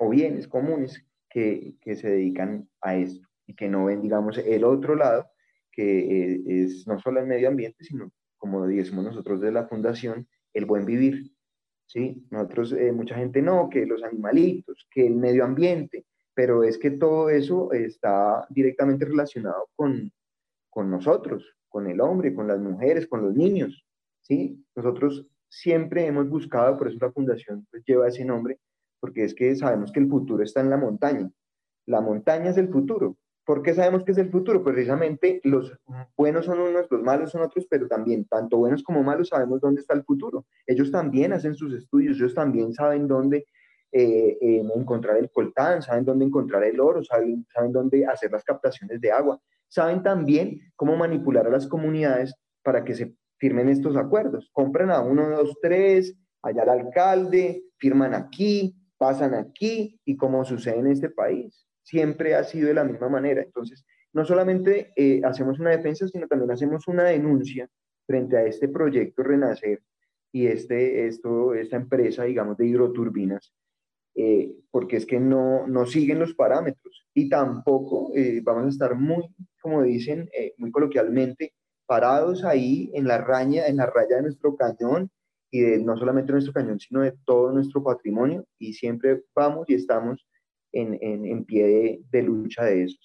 o, 0.00 0.08
bienes 0.08 0.48
comunes 0.48 1.04
que, 1.32 1.96
se 1.96 2.10
dedican 2.10 2.68
a 2.80 2.96
esto 2.96 3.26
y 3.46 3.54
que 3.54 3.68
no 3.68 3.86
ven, 3.86 4.02
digamos, 4.02 4.38
el 4.38 4.64
otro 4.64 4.94
lado, 4.94 5.26
que 5.70 6.34
eh, 6.34 6.42
es 6.46 6.86
no 6.86 7.00
solo 7.00 7.20
el 7.20 7.26
medio 7.26 7.48
ambiente, 7.48 7.84
sino, 7.84 8.12
como 8.36 8.66
decimos 8.66 9.04
nosotros 9.04 9.40
de 9.40 9.52
la 9.52 9.66
fundación, 9.66 10.28
el 10.52 10.66
buen 10.66 10.84
vivir. 10.84 11.32
¿sí? 11.86 12.26
Nosotros, 12.30 12.72
eh, 12.72 12.92
mucha 12.92 13.16
gente 13.16 13.40
no, 13.40 13.70
que 13.70 13.86
los 13.86 14.02
animalitos, 14.02 14.86
que 14.90 15.06
el 15.06 15.16
medio 15.16 15.44
ambiente, 15.44 16.04
pero 16.34 16.64
es 16.64 16.78
que 16.78 16.90
todo 16.90 17.30
eso 17.30 17.72
está 17.72 18.46
directamente 18.50 19.04
relacionado 19.06 19.68
con, 19.74 20.12
con 20.70 20.90
nosotros, 20.90 21.56
con 21.68 21.86
el 21.86 22.00
hombre, 22.00 22.34
con 22.34 22.46
las 22.46 22.60
mujeres, 22.60 23.06
con 23.06 23.22
los 23.22 23.34
niños, 23.34 23.86
¿sí? 24.20 24.62
Nosotros 24.74 25.26
siempre 25.48 26.06
hemos 26.06 26.28
buscado, 26.28 26.76
por 26.78 26.88
eso 26.88 26.98
la 27.00 27.12
fundación 27.12 27.66
pues, 27.70 27.82
lleva 27.86 28.08
ese 28.08 28.24
nombre, 28.24 28.58
porque 29.02 29.24
es 29.24 29.34
que 29.34 29.56
sabemos 29.56 29.90
que 29.90 29.98
el 29.98 30.08
futuro 30.08 30.44
está 30.44 30.60
en 30.60 30.70
la 30.70 30.76
montaña. 30.76 31.28
La 31.86 32.00
montaña 32.00 32.50
es 32.50 32.56
el 32.56 32.68
futuro. 32.68 33.16
¿Por 33.44 33.60
qué 33.60 33.74
sabemos 33.74 34.04
que 34.04 34.12
es 34.12 34.18
el 34.18 34.30
futuro? 34.30 34.62
Precisamente 34.62 35.40
los 35.42 35.76
buenos 36.16 36.44
son 36.44 36.60
unos, 36.60 36.86
los 36.88 37.02
malos 37.02 37.32
son 37.32 37.42
otros, 37.42 37.66
pero 37.68 37.88
también 37.88 38.26
tanto 38.26 38.58
buenos 38.58 38.84
como 38.84 39.02
malos 39.02 39.30
sabemos 39.30 39.60
dónde 39.60 39.80
está 39.80 39.94
el 39.94 40.04
futuro. 40.04 40.46
Ellos 40.68 40.92
también 40.92 41.32
hacen 41.32 41.56
sus 41.56 41.74
estudios, 41.74 42.16
ellos 42.16 42.32
también 42.32 42.72
saben 42.72 43.08
dónde 43.08 43.44
eh, 43.90 44.38
encontrar 44.76 45.16
el 45.16 45.32
coltán, 45.32 45.82
saben 45.82 46.04
dónde 46.04 46.24
encontrar 46.24 46.62
el 46.62 46.78
oro, 46.78 47.02
saben, 47.02 47.44
saben 47.52 47.72
dónde 47.72 48.06
hacer 48.06 48.30
las 48.30 48.44
captaciones 48.44 49.00
de 49.00 49.10
agua, 49.10 49.40
saben 49.66 50.04
también 50.04 50.60
cómo 50.76 50.94
manipular 50.96 51.44
a 51.48 51.50
las 51.50 51.66
comunidades 51.66 52.36
para 52.62 52.84
que 52.84 52.94
se 52.94 53.16
firmen 53.38 53.68
estos 53.68 53.96
acuerdos. 53.96 54.48
Compran 54.52 54.92
a 54.92 55.00
uno, 55.00 55.28
dos, 55.28 55.56
tres, 55.60 56.16
allá 56.40 56.62
al 56.62 56.68
alcalde, 56.68 57.64
firman 57.78 58.14
aquí, 58.14 58.76
pasan 59.02 59.34
aquí 59.34 60.00
y 60.04 60.16
como 60.16 60.44
sucede 60.44 60.78
en 60.78 60.86
este 60.86 61.10
país. 61.10 61.66
Siempre 61.82 62.36
ha 62.36 62.44
sido 62.44 62.68
de 62.68 62.74
la 62.74 62.84
misma 62.84 63.08
manera. 63.08 63.42
Entonces, 63.42 63.84
no 64.12 64.24
solamente 64.24 64.92
eh, 64.94 65.20
hacemos 65.24 65.58
una 65.58 65.70
defensa, 65.70 66.06
sino 66.06 66.28
también 66.28 66.52
hacemos 66.52 66.86
una 66.86 67.02
denuncia 67.02 67.68
frente 68.06 68.36
a 68.36 68.44
este 68.44 68.68
proyecto 68.68 69.24
Renacer 69.24 69.82
y 70.30 70.46
este, 70.46 71.08
esto, 71.08 71.52
esta 71.52 71.74
empresa, 71.74 72.22
digamos, 72.22 72.56
de 72.58 72.68
hidroturbinas, 72.68 73.52
eh, 74.14 74.54
porque 74.70 74.98
es 74.98 75.04
que 75.04 75.18
no, 75.18 75.66
no 75.66 75.84
siguen 75.84 76.20
los 76.20 76.34
parámetros 76.34 77.04
y 77.12 77.28
tampoco 77.28 78.12
eh, 78.14 78.40
vamos 78.44 78.66
a 78.66 78.68
estar 78.68 78.94
muy, 78.94 79.24
como 79.60 79.82
dicen 79.82 80.30
muy 80.58 80.70
coloquialmente, 80.70 81.54
parados 81.86 82.44
ahí 82.44 82.88
en 82.94 83.08
la 83.08 83.18
raya, 83.18 83.66
en 83.66 83.78
la 83.78 83.86
raya 83.86 84.14
de 84.16 84.22
nuestro 84.22 84.54
cañón 84.54 85.10
y 85.52 85.60
de 85.60 85.78
no 85.78 85.96
solamente 85.98 86.28
de 86.28 86.32
nuestro 86.32 86.54
cañón, 86.54 86.80
sino 86.80 87.02
de 87.02 87.12
todo 87.26 87.52
nuestro 87.52 87.84
patrimonio 87.84 88.46
y 88.58 88.72
siempre 88.72 89.22
vamos 89.34 89.68
y 89.68 89.74
estamos 89.74 90.26
en, 90.72 90.98
en, 91.02 91.26
en 91.26 91.44
pie 91.44 92.00
de, 92.10 92.22
lucha 92.22 92.64
de 92.64 92.84
eso. 92.84 92.98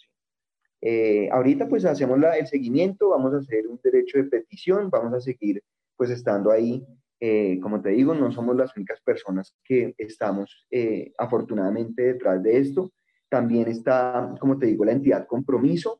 Eh, 0.81 1.27
ahorita 1.29 1.67
pues 1.67 1.83
hacemos 1.83 2.17
la, 2.17 2.37
el 2.37 2.47
seguimiento, 2.47 3.09
vamos 3.09 3.33
a 3.33 3.39
hacer 3.39 3.67
un 3.67 3.77
derecho 3.83 4.17
de 4.17 4.23
petición, 4.23 4.89
vamos 4.89 5.13
a 5.13 5.19
seguir 5.19 5.61
pues 5.97 6.09
estando 6.09 6.49
ahí. 6.49 6.85
Eh, 7.19 7.59
como 7.61 7.81
te 7.81 7.89
digo, 7.89 8.15
no 8.15 8.31
somos 8.31 8.55
las 8.55 8.73
únicas 8.77 9.01
personas 9.01 9.53
que 9.65 9.93
estamos 9.97 10.65
eh, 10.71 11.11
afortunadamente 11.17 12.01
detrás 12.13 12.41
de 12.41 12.59
esto. 12.59 12.93
También 13.27 13.67
está, 13.67 14.35
como 14.39 14.57
te 14.57 14.67
digo, 14.67 14.85
la 14.85 14.93
entidad 14.93 15.27
Compromiso 15.27 15.99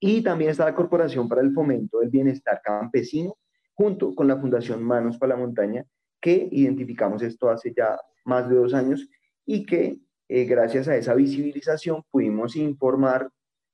y 0.00 0.22
también 0.22 0.52
está 0.52 0.64
la 0.64 0.74
Corporación 0.74 1.28
para 1.28 1.42
el 1.42 1.52
Fomento 1.52 1.98
del 1.98 2.08
Bienestar 2.08 2.62
Campesino, 2.64 3.36
junto 3.78 4.14
con 4.14 4.26
la 4.26 4.36
Fundación 4.36 4.82
Manos 4.82 5.16
para 5.16 5.34
la 5.34 5.40
Montaña, 5.40 5.86
que 6.20 6.48
identificamos 6.50 7.22
esto 7.22 7.48
hace 7.48 7.72
ya 7.74 7.96
más 8.24 8.48
de 8.50 8.56
dos 8.56 8.74
años 8.74 9.08
y 9.46 9.64
que 9.64 10.00
gracias 10.28 10.88
a 10.88 10.96
esa 10.96 11.14
visibilización 11.14 12.02
pudimos 12.10 12.56
informar 12.56 13.30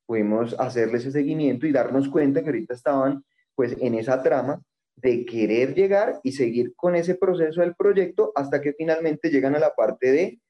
pudimos 0.06 0.54
hacerle 0.58 0.98
ese 0.98 1.10
seguimiento 1.10 1.66
y 1.66 1.72
darnos 1.72 2.08
cuenta 2.08 2.42
que 2.42 2.48
ahorita 2.48 2.74
estaban 2.74 3.24
pues 3.54 3.76
en 3.80 3.94
esa 3.94 4.22
trama 4.22 4.62
de 4.96 5.24
querer 5.24 5.74
llegar 5.74 6.20
y 6.22 6.32
seguir 6.32 6.74
con 6.76 6.94
ese 6.94 7.14
proceso 7.14 7.60
del 7.60 7.74
proyecto 7.74 8.32
hasta 8.34 8.60
que 8.60 8.72
finalmente 8.72 9.30
llegan 9.30 9.54
a 9.54 9.58
la 9.58 9.74
parte 9.74 10.12
de 10.12 10.40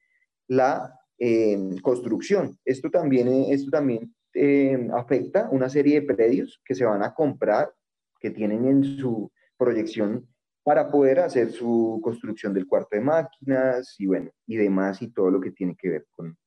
la 0.47 0.93
eh, 1.17 1.57
construcción. 1.81 2.57
Esto 2.63 2.89
también, 2.89 3.27
esto 3.49 3.71
también 3.71 4.13
eh, 4.33 4.87
afecta 4.93 5.49
una 5.51 5.69
serie 5.69 6.01
de 6.01 6.13
predios 6.13 6.61
que 6.65 6.75
se 6.75 6.85
van 6.85 7.03
a 7.03 7.13
comprar, 7.13 7.71
que 8.19 8.31
tienen 8.31 8.65
en 8.65 8.83
su 8.83 9.31
proyección 9.65 10.27
para 10.63 10.89
poder 10.89 11.19
hacer 11.19 11.51
su 11.51 11.99
construcción 12.03 12.53
del 12.53 12.67
cuarto 12.67 12.89
de 12.95 13.01
máquinas 13.01 13.95
y 13.99 14.07
bueno, 14.07 14.31
y 14.47 14.55
demás 14.55 15.01
y 15.01 15.11
todo 15.11 15.29
lo 15.29 15.41
que 15.41 15.51
tiene 15.51 15.75
que 15.75 15.89
ver 15.89 16.07
con, 16.15 16.37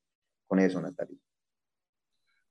con 0.46 0.58
eso, 0.58 0.80
Natalia. 0.80 1.18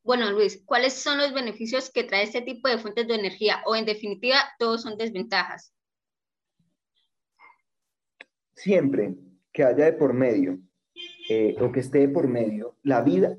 Bueno, 0.04 0.32
Luis, 0.32 0.64
¿cuáles 0.66 0.94
son 0.94 1.18
los 1.18 1.34
beneficios 1.34 1.92
que 1.92 2.06
trae 2.06 2.24
este 2.24 2.42
tipo 2.42 2.70
de 2.70 2.78
fuentes 2.78 3.08
de 3.08 3.16
energía? 3.16 3.62
O 3.66 3.76
en 3.76 3.84
definitiva, 3.84 4.38
todos 4.58 4.82
son 4.82 4.98
desventajas. 4.98 5.74
Siempre 8.56 9.16
que 9.52 9.66
haya 9.66 9.86
de 9.86 9.94
por 9.94 10.14
medio 10.14 10.60
eh, 11.30 11.56
o 11.60 11.72
que 11.72 11.82
esté 11.82 12.00
de 12.00 12.10
por 12.10 12.30
medio 12.30 12.78
la 12.84 13.02
vida, 13.02 13.38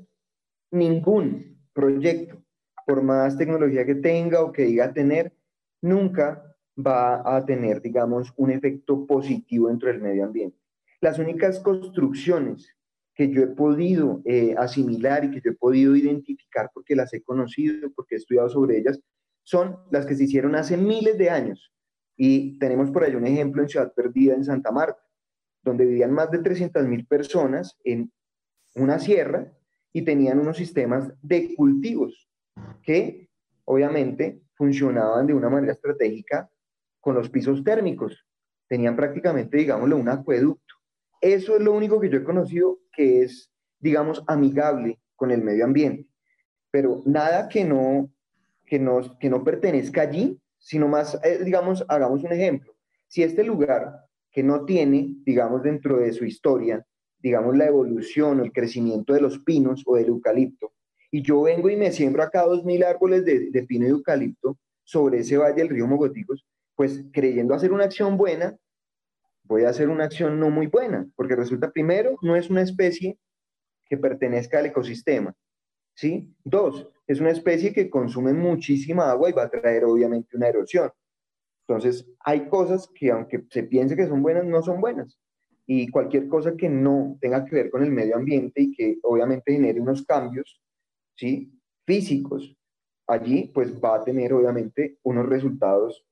ningún 0.69 1.67
proyecto, 1.73 2.43
por 2.85 3.01
más 3.01 3.37
tecnología 3.37 3.85
que 3.85 3.95
tenga 3.95 4.43
o 4.43 4.51
que 4.51 4.65
diga 4.65 4.93
tener, 4.93 5.33
nunca 5.81 6.48
va 6.85 7.21
a 7.35 7.45
tener, 7.45 7.81
digamos, 7.81 8.33
un 8.37 8.51
efecto 8.51 9.05
positivo 9.05 9.67
dentro 9.67 9.89
del 9.89 10.01
medio 10.01 10.25
ambiente. 10.25 10.57
Las 11.01 11.19
únicas 11.19 11.59
construcciones 11.59 12.75
que 13.13 13.29
yo 13.29 13.41
he 13.41 13.47
podido 13.47 14.21
eh, 14.25 14.55
asimilar 14.57 15.25
y 15.25 15.31
que 15.31 15.41
yo 15.41 15.51
he 15.51 15.55
podido 15.55 15.95
identificar 15.95 16.71
porque 16.73 16.95
las 16.95 17.13
he 17.13 17.21
conocido, 17.21 17.91
porque 17.93 18.15
he 18.15 18.17
estudiado 18.17 18.49
sobre 18.49 18.77
ellas, 18.77 18.99
son 19.43 19.77
las 19.91 20.05
que 20.05 20.15
se 20.15 20.23
hicieron 20.23 20.55
hace 20.55 20.77
miles 20.77 21.17
de 21.17 21.29
años. 21.29 21.73
Y 22.15 22.57
tenemos 22.59 22.91
por 22.91 23.03
ahí 23.03 23.15
un 23.15 23.27
ejemplo 23.27 23.61
en 23.61 23.69
Ciudad 23.69 23.93
Perdida, 23.93 24.35
en 24.35 24.43
Santa 24.43 24.71
Marta, 24.71 25.01
donde 25.63 25.85
vivían 25.85 26.11
más 26.11 26.31
de 26.31 26.39
300.000 26.39 27.07
personas 27.07 27.77
en 27.83 28.11
una 28.75 28.99
sierra 28.99 29.51
y 29.91 30.03
tenían 30.03 30.39
unos 30.39 30.57
sistemas 30.57 31.11
de 31.21 31.55
cultivos 31.55 32.29
que 32.83 33.29
obviamente 33.65 34.41
funcionaban 34.53 35.27
de 35.27 35.33
una 35.33 35.49
manera 35.49 35.73
estratégica 35.73 36.49
con 36.99 37.15
los 37.15 37.29
pisos 37.29 37.63
térmicos. 37.63 38.25
Tenían 38.67 38.95
prácticamente, 38.95 39.57
digámoslo, 39.57 39.97
un 39.97 40.09
acueducto. 40.09 40.75
Eso 41.21 41.55
es 41.55 41.61
lo 41.61 41.73
único 41.73 41.99
que 41.99 42.09
yo 42.09 42.19
he 42.19 42.23
conocido 42.23 42.79
que 42.91 43.23
es, 43.23 43.51
digamos, 43.79 44.23
amigable 44.27 44.99
con 45.15 45.31
el 45.31 45.41
medio 45.41 45.65
ambiente. 45.65 46.07
Pero 46.71 47.01
nada 47.05 47.49
que 47.49 47.65
no, 47.65 48.09
que 48.65 48.79
no, 48.79 49.17
que 49.19 49.29
no 49.29 49.43
pertenezca 49.43 50.01
allí, 50.01 50.39
sino 50.59 50.87
más, 50.87 51.19
eh, 51.23 51.43
digamos, 51.43 51.83
hagamos 51.87 52.23
un 52.23 52.31
ejemplo. 52.31 52.75
Si 53.07 53.23
este 53.23 53.43
lugar 53.43 54.05
que 54.31 54.43
no 54.43 54.65
tiene, 54.65 55.15
digamos, 55.25 55.63
dentro 55.63 55.97
de 55.97 56.13
su 56.13 56.25
historia, 56.25 56.85
digamos, 57.17 57.57
la 57.57 57.65
evolución 57.65 58.39
o 58.39 58.43
el 58.43 58.51
crecimiento 58.51 59.13
de 59.13 59.21
los 59.21 59.39
pinos 59.39 59.83
o 59.85 59.95
del 59.95 60.07
eucalipto, 60.07 60.71
y 61.11 61.23
yo 61.23 61.41
vengo 61.41 61.69
y 61.69 61.75
me 61.75 61.91
siembro 61.91 62.21
acá 62.21 62.43
dos 62.43 62.63
mil 62.63 62.83
árboles 62.83 63.25
de, 63.25 63.49
de 63.49 63.63
pino 63.63 63.87
y 63.87 63.89
eucalipto 63.89 64.57
sobre 64.83 65.19
ese 65.19 65.37
valle 65.37 65.55
del 65.55 65.69
río 65.69 65.87
Mogoticos, 65.87 66.45
pues 66.79 67.03
creyendo 67.11 67.53
hacer 67.53 67.73
una 67.73 67.83
acción 67.83 68.15
buena, 68.15 68.57
voy 69.43 69.65
a 69.65 69.69
hacer 69.69 69.89
una 69.89 70.05
acción 70.05 70.39
no 70.39 70.49
muy 70.49 70.67
buena, 70.67 71.05
porque 71.17 71.35
resulta, 71.35 71.71
primero, 71.71 72.15
no 72.21 72.37
es 72.37 72.49
una 72.49 72.61
especie 72.61 73.19
que 73.85 73.97
pertenezca 73.97 74.59
al 74.59 74.67
ecosistema, 74.67 75.35
¿sí? 75.93 76.33
Dos, 76.41 76.87
es 77.05 77.19
una 77.19 77.31
especie 77.31 77.73
que 77.73 77.89
consume 77.89 78.31
muchísima 78.31 79.11
agua 79.11 79.29
y 79.29 79.33
va 79.33 79.43
a 79.43 79.49
traer 79.49 79.83
obviamente 79.83 80.37
una 80.37 80.47
erosión. 80.47 80.89
Entonces, 81.67 82.09
hay 82.21 82.47
cosas 82.47 82.89
que 82.95 83.11
aunque 83.11 83.43
se 83.49 83.63
piense 83.63 83.97
que 83.97 84.07
son 84.07 84.21
buenas, 84.21 84.45
no 84.45 84.61
son 84.61 84.79
buenas. 84.79 85.19
Y 85.65 85.89
cualquier 85.89 86.29
cosa 86.29 86.55
que 86.55 86.69
no 86.69 87.17
tenga 87.19 87.43
que 87.43 87.55
ver 87.55 87.69
con 87.71 87.83
el 87.83 87.91
medio 87.91 88.15
ambiente 88.15 88.61
y 88.61 88.71
que 88.73 88.99
obviamente 89.03 89.51
genere 89.51 89.81
unos 89.81 90.05
cambios, 90.05 90.61
¿sí? 91.17 91.51
Físicos, 91.85 92.55
allí 93.05 93.51
pues 93.53 93.73
va 93.83 93.95
a 93.95 94.03
tener 94.05 94.31
obviamente 94.31 94.97
unos 95.03 95.27
resultados 95.27 96.05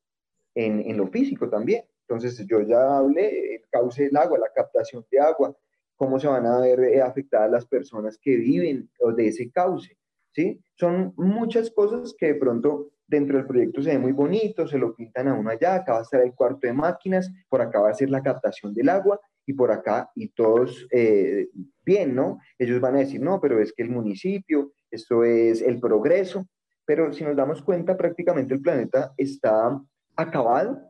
en, 0.58 0.82
en 0.82 0.98
lo 0.98 1.08
físico 1.08 1.50
también. 1.50 1.84
Entonces, 2.08 2.46
yo 2.48 2.62
ya 2.62 2.98
hablé, 2.98 3.56
el 3.56 3.62
cauce 3.70 4.04
del 4.04 4.18
agua, 4.18 4.40
la 4.40 4.52
captación 4.54 5.06
de 5.12 5.20
agua, 5.20 5.56
cómo 5.98 6.20
se 6.20 6.28
van 6.28 6.46
a 6.46 6.60
ver 6.60 6.80
eh, 6.80 7.02
afectadas 7.02 7.52
las 7.52 7.66
personas 7.66 8.18
que 8.18 8.36
viven 8.36 8.90
de 9.16 9.28
ese 9.28 9.52
cauce, 9.52 9.98
¿sí? 10.32 10.62
Son 10.76 11.14
muchas 11.18 11.70
cosas 11.72 12.16
que 12.18 12.28
de 12.28 12.36
pronto 12.36 12.92
dentro 13.08 13.38
del 13.38 13.48
proyecto 13.48 13.82
se 13.82 13.92
ve 13.92 14.00
muy 14.00 14.12
bonito, 14.12 14.68
se 14.68 14.78
lo 14.78 14.96
pintan 14.96 15.28
a 15.28 15.34
uno 15.34 15.50
allá, 15.50 15.76
acá 15.76 15.94
va 15.94 16.00
a 16.00 16.04
estar 16.04 16.22
el 16.22 16.34
cuarto 16.34 16.68
de 16.68 16.74
máquinas, 16.74 17.32
por 17.50 17.62
acá 17.62 17.80
va 17.80 17.90
a 17.90 17.94
ser 17.94 18.10
la 18.10 18.22
captación 18.22 18.74
del 18.74 18.90
agua 18.90 19.20
y 19.46 19.54
por 19.54 19.72
acá 19.72 20.12
y 20.14 20.30
todos 20.30 20.88
eh, 20.92 21.48
bien, 21.84 22.14
¿no? 22.14 22.40
Ellos 22.60 22.80
van 22.80 22.96
a 22.96 23.00
decir, 23.00 23.22
no, 23.22 23.40
pero 23.42 23.62
es 23.62 23.74
que 23.74 23.84
el 23.84 23.90
municipio, 23.90 24.74
esto 24.92 25.24
es 25.24 25.62
el 25.62 25.80
progreso, 25.80 26.48
pero 26.86 27.12
si 27.12 27.24
nos 27.24 27.36
damos 27.36 27.62
cuenta, 27.62 27.98
prácticamente 27.98 28.54
el 28.54 28.62
planeta 28.62 29.14
está 29.18 29.82
acabado 30.18 30.82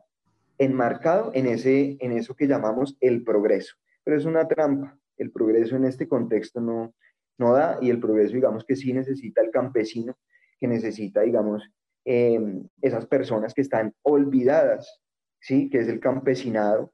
enmarcado 0.58 1.30
en, 1.34 1.46
ese, 1.46 1.96
en 2.00 2.12
eso 2.12 2.34
que 2.34 2.48
llamamos 2.48 2.96
el 3.00 3.22
progreso. 3.22 3.76
Pero 4.04 4.16
es 4.16 4.24
una 4.24 4.46
trampa. 4.48 4.98
El 5.16 5.30
progreso 5.30 5.76
en 5.76 5.84
este 5.84 6.08
contexto 6.08 6.60
no, 6.60 6.94
no 7.38 7.52
da 7.52 7.78
y 7.80 7.90
el 7.90 8.00
progreso, 8.00 8.34
digamos 8.34 8.64
que 8.64 8.76
sí 8.76 8.92
necesita 8.92 9.40
el 9.40 9.50
campesino, 9.50 10.16
que 10.58 10.66
necesita, 10.66 11.22
digamos, 11.22 11.70
em, 12.04 12.68
esas 12.82 13.06
personas 13.06 13.54
que 13.54 13.62
están 13.62 13.94
olvidadas, 14.02 15.00
¿sí? 15.40 15.70
Que 15.70 15.78
es 15.78 15.88
el 15.88 16.00
campesinado, 16.00 16.92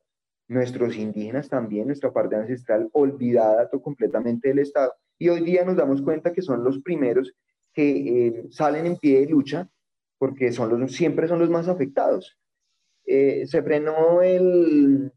nuestros 0.48 0.96
indígenas 0.96 1.48
también, 1.48 1.86
nuestra 1.86 2.12
parte 2.12 2.36
ancestral 2.36 2.88
olvidada 2.92 3.68
completamente 3.70 4.48
del 4.48 4.58
Estado. 4.58 4.92
Y 5.18 5.28
hoy 5.30 5.40
día 5.40 5.64
nos 5.64 5.76
damos 5.76 6.02
cuenta 6.02 6.32
que 6.32 6.42
son 6.42 6.64
los 6.64 6.80
primeros 6.80 7.32
que 7.72 8.26
em, 8.26 8.50
salen 8.50 8.86
en 8.86 8.96
pie 8.96 9.20
de 9.20 9.26
lucha 9.26 9.68
porque 10.18 10.52
son 10.52 10.80
los, 10.80 10.92
siempre 10.92 11.28
son 11.28 11.38
los 11.38 11.50
más 11.50 11.68
afectados. 11.68 12.38
Eh, 13.06 13.46
se 13.46 13.62
frenó 13.62 14.22
el, 14.22 15.12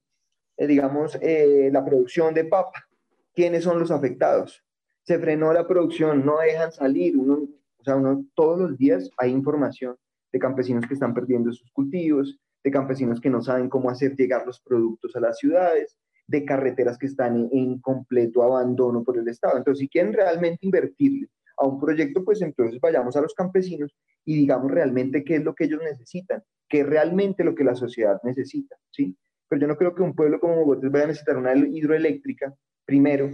eh, 0.58 0.68
digamos, 0.68 1.18
eh, 1.22 1.70
la 1.72 1.86
producción 1.86 2.34
de 2.34 2.46
papa. 2.46 2.88
¿Quiénes 3.34 3.64
son 3.64 3.80
los 3.80 3.92
afectados? 3.92 4.64
Se 5.04 5.20
frenó 5.20 5.54
la 5.54 5.68
producción, 5.68 6.26
no 6.26 6.40
dejan 6.40 6.72
salir. 6.72 7.18
Uno, 7.18 7.48
o 7.78 7.84
sea, 7.84 7.96
todos 8.34 8.60
los 8.60 8.78
días 8.78 9.10
hay 9.18 9.32
información 9.32 9.96
de 10.34 10.40
campesinos 10.40 10.86
que 10.86 10.96
están 10.96 11.14
perdiendo 11.14 11.52
sus 11.54 11.72
cultivos, 11.72 12.38
de 12.64 12.72
campesinos 12.72 13.22
que 13.22 13.30
no 13.30 13.42
saben 13.42 13.70
cómo 13.70 13.90
hacer 13.90 14.16
llegar 14.16 14.46
los 14.46 14.60
productos 14.60 15.16
a 15.16 15.22
las 15.22 15.38
ciudades, 15.38 15.98
de 16.28 16.44
carreteras 16.44 16.98
que 16.98 17.06
están 17.06 17.48
en, 17.52 17.80
completo 17.80 18.44
abandono 18.44 19.04
por 19.04 19.18
el 19.18 19.28
Estado. 19.30 19.58
Entonces, 19.58 19.80
si 19.80 19.88
quieren 19.88 20.12
realmente 20.12 20.66
invertirle 20.66 21.30
a 21.58 21.66
un 21.66 21.80
proyecto, 21.80 22.24
pues 22.24 22.42
entonces 22.42 22.80
vayamos 22.80 23.16
a 23.16 23.22
los 23.22 23.34
campesinos 23.34 23.96
y 24.26 24.36
digamos 24.36 24.72
realmente 24.72 25.24
qué 25.24 25.38
es 25.38 25.44
lo 25.44 25.56
que 25.56 25.66
ellos 25.66 25.82
necesitan, 25.84 26.44
qué 26.70 26.82
es 26.82 26.88
realmente 26.88 27.44
lo 27.44 27.56
que 27.56 27.64
la 27.64 27.76
sociedad 27.76 28.20
necesita, 28.24 28.76
¿sí? 28.92 29.18
Pero 29.50 29.62
yo 29.62 29.68
no 29.68 29.78
creo 29.78 29.96
que 29.96 30.04
un 30.04 30.14
pueblo 30.14 30.40
como 30.40 30.58
Bogotá 30.58 30.90
vaya 30.90 31.06
a 31.06 31.08
necesitar 31.08 31.38
una 31.38 31.56
hidroeléctrica 31.56 32.54
primero, 32.86 33.32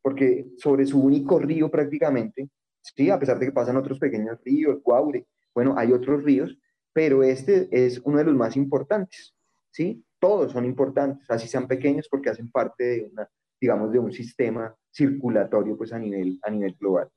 porque 0.00 0.46
sobre 0.58 0.86
su 0.86 1.00
único 1.00 1.38
río 1.38 1.70
prácticamente, 1.70 2.48
sí, 2.80 3.10
a 3.10 3.18
pesar 3.18 3.38
de 3.38 3.46
que 3.46 3.52
pasan 3.52 3.76
otros 3.76 3.98
pequeños 3.98 4.38
ríos, 4.44 4.82
Guaure, 4.82 5.26
bueno, 5.54 5.74
hay 5.76 5.92
otros 5.92 6.24
ríos, 6.24 6.58
pero 6.92 7.22
este 7.22 7.68
es 7.70 8.00
uno 8.04 8.18
de 8.18 8.24
los 8.24 8.34
más 8.34 8.56
importantes, 8.56 9.34
¿sí? 9.70 10.04
Todos 10.18 10.52
son 10.52 10.64
importantes, 10.64 11.28
así 11.30 11.48
sean 11.48 11.68
pequeños 11.68 12.08
porque 12.10 12.30
hacen 12.30 12.50
parte 12.50 12.84
de 12.84 13.10
una, 13.12 13.28
digamos, 13.60 13.92
de 13.92 13.98
un 13.98 14.12
sistema 14.12 14.74
circulatorio 14.90 15.76
pues 15.76 15.92
a 15.92 15.98
nivel, 15.98 16.38
a 16.42 16.50
nivel 16.50 16.74
global. 16.78 17.08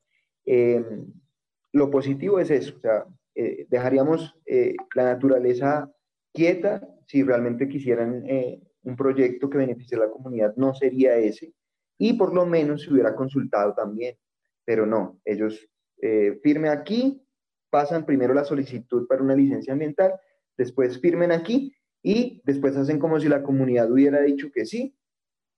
Eh, 0.46 0.84
lo 1.72 1.92
positivo 1.92 2.40
es 2.40 2.52
eso, 2.52 2.76
o 2.78 2.80
sea, 2.80 3.06
eh, 3.36 3.66
dejaríamos 3.70 4.36
eh, 4.46 4.76
la 4.96 5.04
naturaleza 5.04 5.92
quieta 6.34 6.88
si 7.08 7.24
realmente 7.24 7.68
quisieran 7.68 8.24
un 8.84 8.96
proyecto 8.96 9.50
que 9.50 9.58
beneficie 9.58 9.98
a 9.98 10.02
la 10.02 10.10
comunidad, 10.10 10.56
no 10.56 10.74
sería 10.74 11.16
ese, 11.18 11.54
y 11.98 12.14
por 12.14 12.34
lo 12.34 12.46
menos 12.46 12.84
se 12.84 12.92
hubiera 12.92 13.16
consultado 13.16 13.74
también, 13.74 14.16
pero 14.64 14.86
no, 14.86 15.20
ellos 15.24 15.68
firmen 16.42 16.72
aquí, 16.72 17.22
pasan 17.70 18.06
primero 18.06 18.34
la 18.34 18.44
solicitud 18.44 19.08
para 19.08 19.22
una 19.22 19.36
licencia 19.36 19.74
ambiental, 19.74 20.14
después 20.58 21.00
firmen 21.00 21.32
aquí 21.32 21.76
y 22.02 22.42
después 22.46 22.76
hacen 22.76 23.00
como 23.00 23.20
si 23.20 23.28
la 23.28 23.44
comunidad 23.44 23.92
hubiera 23.92 24.22
dicho 24.22 24.52
que 24.52 24.66
sí, 24.66 24.96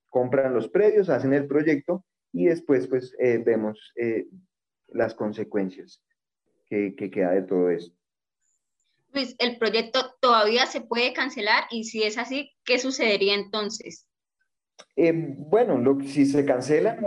compran 0.10 0.54
los 0.54 0.68
predios, 0.70 1.10
hacen 1.10 1.34
el 1.34 1.48
proyecto 1.48 2.06
y 2.32 2.46
después 2.46 2.88
pues 2.88 3.16
eh, 3.20 3.42
vemos 3.46 3.94
eh, 3.96 4.28
las 4.90 5.14
consecuencias 5.14 6.02
que, 6.66 6.96
que 6.96 7.10
queda 7.10 7.32
de 7.32 7.44
todo 7.44 7.70
esto. 7.70 7.96
Luis, 9.14 9.36
¿el 9.40 9.58
proyecto 9.58 10.16
todavía 10.20 10.66
se 10.66 10.82
puede 10.82 11.14
cancelar? 11.14 11.64
Y 11.72 11.86
si 11.86 12.04
es 12.04 12.18
así, 12.18 12.52
¿qué 12.66 12.78
sucedería 12.78 13.36
entonces? 13.36 14.08
Eh, 14.96 15.14
bueno, 15.14 15.78
lo, 15.78 16.00
si 16.02 16.26
se 16.26 16.46
cancela, 16.46 17.00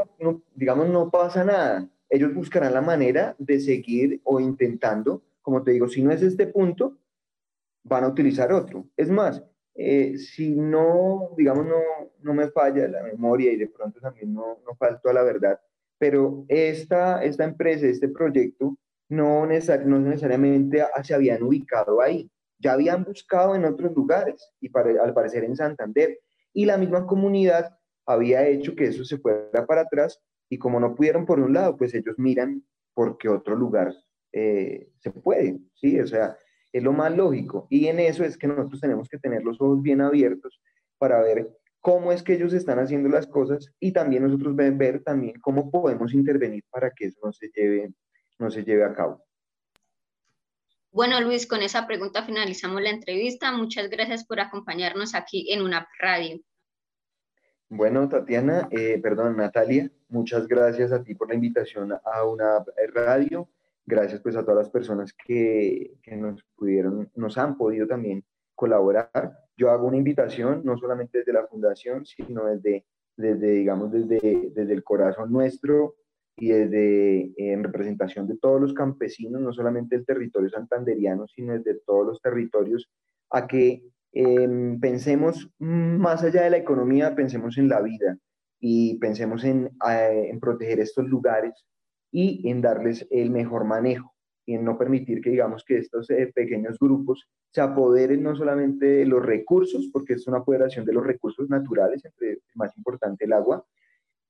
digamos, 0.55 0.89
no 0.89 1.11
pasa 1.11 1.45
nada. 1.45 1.89
Ellos 2.09 2.35
buscarán 2.35 2.75
la 2.75 2.81
manera 2.81 3.37
de 3.39 3.61
seguir 3.61 4.21
o 4.25 4.41
intentando, 4.41 5.23
como 5.43 5.63
te 5.63 5.73
digo, 5.73 5.89
si 5.89 6.03
no 6.03 6.11
es 6.11 6.23
este 6.23 6.47
punto, 6.47 6.99
van 7.85 8.05
a 8.05 8.09
utilizar 8.09 8.53
otro. 8.53 8.87
Es 8.97 9.09
más, 9.11 9.43
eh, 9.75 10.19
si 10.19 10.51
no, 10.51 11.31
digamos, 11.37 11.67
no, 11.67 11.81
no, 12.21 12.35
me 12.35 12.49
falla 12.49 12.89
la 12.89 13.03
memoria 13.03 13.53
y 13.53 13.57
de 13.57 13.69
pronto 13.69 14.01
también 14.01 14.35
no, 14.35 14.59
no 14.67 14.75
falto 14.75 15.09
a 15.09 15.13
la 15.13 15.23
verdad, 15.23 15.61
pero 16.01 16.47
esta, 16.49 17.23
esta 17.23 17.45
empresa, 17.45 17.87
este 17.87 18.09
proyecto, 18.09 18.79
no, 19.11 19.45
necesariamente 19.47 20.83
se 21.03 21.15
habían 21.15 21.43
ubicado 21.43 22.01
ahí, 22.01 22.31
ya 22.59 22.73
habían 22.73 23.05
buscado 23.05 23.55
en 23.55 23.67
otros 23.67 23.95
lugares 23.95 24.51
y 24.63 24.71
al 24.75 25.13
parecer 25.13 25.45
en 25.45 25.57
Santander, 25.57 26.19
y 26.55 26.65
la 26.65 26.79
misma 26.79 27.07
comunidad 27.07 27.77
había 28.07 28.49
hecho 28.49 28.75
que 28.75 28.85
eso 28.85 29.05
se 29.05 29.19
fuera 29.19 29.67
para 29.67 29.83
atrás 29.83 30.23
y 30.49 30.57
como 30.57 30.81
no 30.81 30.95
pudieron 30.95 31.27
por 31.27 31.39
un 31.39 31.53
lado, 31.53 31.77
pues 31.77 31.93
ellos 31.93 32.19
miran 32.19 32.65
por 32.95 33.19
qué 33.19 33.29
otro 33.29 33.55
lugar 33.55 33.95
eh, 34.33 34.89
se 35.01 35.11
puede, 35.11 35.61
¿sí? 35.75 36.01
O 36.01 36.07
sea, 36.07 36.35
es 36.73 36.83
lo 36.83 36.95
más 36.95 37.15
lógico. 37.15 37.67
Y 37.69 37.89
en 37.89 38.01
eso 38.01 38.25
es 38.25 38.39
que 38.39 38.47
nosotros 38.47 38.81
tenemos 38.81 39.07
que 39.07 39.19
tener 39.19 39.43
los 39.43 39.61
ojos 39.61 39.83
bien 39.83 40.01
abiertos 40.01 40.63
para 40.97 41.21
ver 41.21 41.47
cómo 41.81 42.13
es 42.13 42.23
que 42.23 42.35
ellos 42.35 42.53
están 42.53 42.79
haciendo 42.79 43.09
las 43.09 43.27
cosas 43.27 43.73
y 43.81 43.93
también 43.93 44.23
nosotros 44.23 44.55
ver, 44.55 44.73
ver 44.73 45.03
también 45.03 45.41
cómo 45.41 45.71
podemos 45.71 46.13
intervenir 46.15 46.65
para 46.71 46.91
que 46.91 47.07
eso 47.07 47.19
no 47.25 47.33
se 47.33 47.51
lleve, 47.55 47.93
no 48.39 48.51
se 48.51 48.65
lleve 48.65 48.85
a 48.85 48.93
cabo. 48.93 49.25
Bueno, 50.93 51.21
Luis, 51.21 51.47
con 51.47 51.63
esa 51.63 51.87
pregunta 51.87 52.25
finalizamos 52.25 52.83
la 52.83 52.91
entrevista. 52.91 53.53
Muchas 53.53 53.89
gracias 53.89 54.25
por 54.25 54.41
acompañarnos 54.41 55.15
aquí 55.15 55.53
en 55.53 55.63
una 55.63 55.89
radio. 55.99 56.41
Bueno, 57.69 58.09
Tatiana, 58.09 58.69
eh, 58.73 58.99
perdón, 59.01 59.37
Natalia, 59.37 59.89
muchas 60.09 60.49
gracias 60.49 60.91
a 60.91 61.05
ti 61.05 61.15
por 61.15 61.29
la 61.29 61.37
invitación 61.37 61.93
a 61.93 62.25
una 62.25 62.65
radio 62.93 63.49
gracias 63.91 64.21
pues 64.21 64.37
a 64.37 64.43
todas 64.43 64.57
las 64.57 64.71
personas 64.71 65.13
que, 65.13 65.99
que, 66.03 66.17
nos 66.17 66.43
pudieron, 66.57 67.11
nos 67.15 67.37
han 67.37 67.59
podido 67.59 67.87
también 67.87 68.25
colaborar. 68.55 69.33
Yo 69.61 69.71
hago 69.71 69.89
una 69.89 69.99
invitación, 69.99 70.63
no 70.65 70.79
solamente 70.79 71.19
desde 71.19 71.35
la 71.35 71.47
fundación, 71.47 72.07
sino 72.07 72.47
desde, 72.47 72.87
desde 73.15 73.51
digamos, 73.51 73.93
desde, 73.93 74.53
desde 74.55 74.73
el 74.73 74.83
corazón 74.83 75.31
nuestro 75.31 75.97
y 76.35 76.49
desde 76.49 77.35
en 77.37 77.63
representación 77.63 78.27
de 78.27 78.39
todos 78.39 78.59
los 78.59 78.73
campesinos, 78.73 79.39
no 79.43 79.53
solamente 79.53 79.97
del 79.97 80.07
territorio 80.07 80.49
santanderiano, 80.49 81.29
sino 81.29 81.53
desde 81.53 81.79
todos 81.85 82.07
los 82.07 82.23
territorios, 82.23 82.91
a 83.29 83.47
que 83.47 83.83
em, 84.13 84.81
pensemos 84.81 85.51
más 85.59 86.25
allá 86.25 86.45
de 86.45 86.51
la 86.51 86.57
economía, 86.57 87.15
pensemos 87.15 87.59
en 87.59 87.69
la 87.69 87.83
vida 87.83 88.17
y 88.61 88.97
pensemos 88.97 89.45
en, 89.45 89.67
eh, 89.91 90.31
en 90.31 90.41
proteger 90.41 90.81
estos 90.81 91.07
lugares 91.07 91.67
y 92.11 92.49
en 92.49 92.63
darles 92.63 93.07
el 93.11 93.29
mejor 93.29 93.67
manejo 93.67 94.15
y 94.51 94.55
en 94.55 94.65
no 94.65 94.77
permitir 94.77 95.21
que 95.21 95.31
digamos 95.31 95.65
que 95.65 95.79
estos 95.79 96.11
eh, 96.11 96.33
pequeños 96.35 96.77
grupos 96.81 97.29
se 97.53 97.61
apoderen 97.61 98.21
no 98.25 98.35
solamente 98.35 98.85
de 98.85 99.07
los 99.07 99.25
recursos, 99.25 99.89
porque 99.93 100.15
es 100.15 100.27
una 100.27 100.39
apoderación 100.39 100.85
de 100.85 100.93
los 100.93 101.07
recursos 101.07 101.49
naturales, 101.49 102.05
entre 102.05 102.39
más 102.57 102.77
importante 102.77 103.27
el 103.27 103.33
agua, 103.33 103.65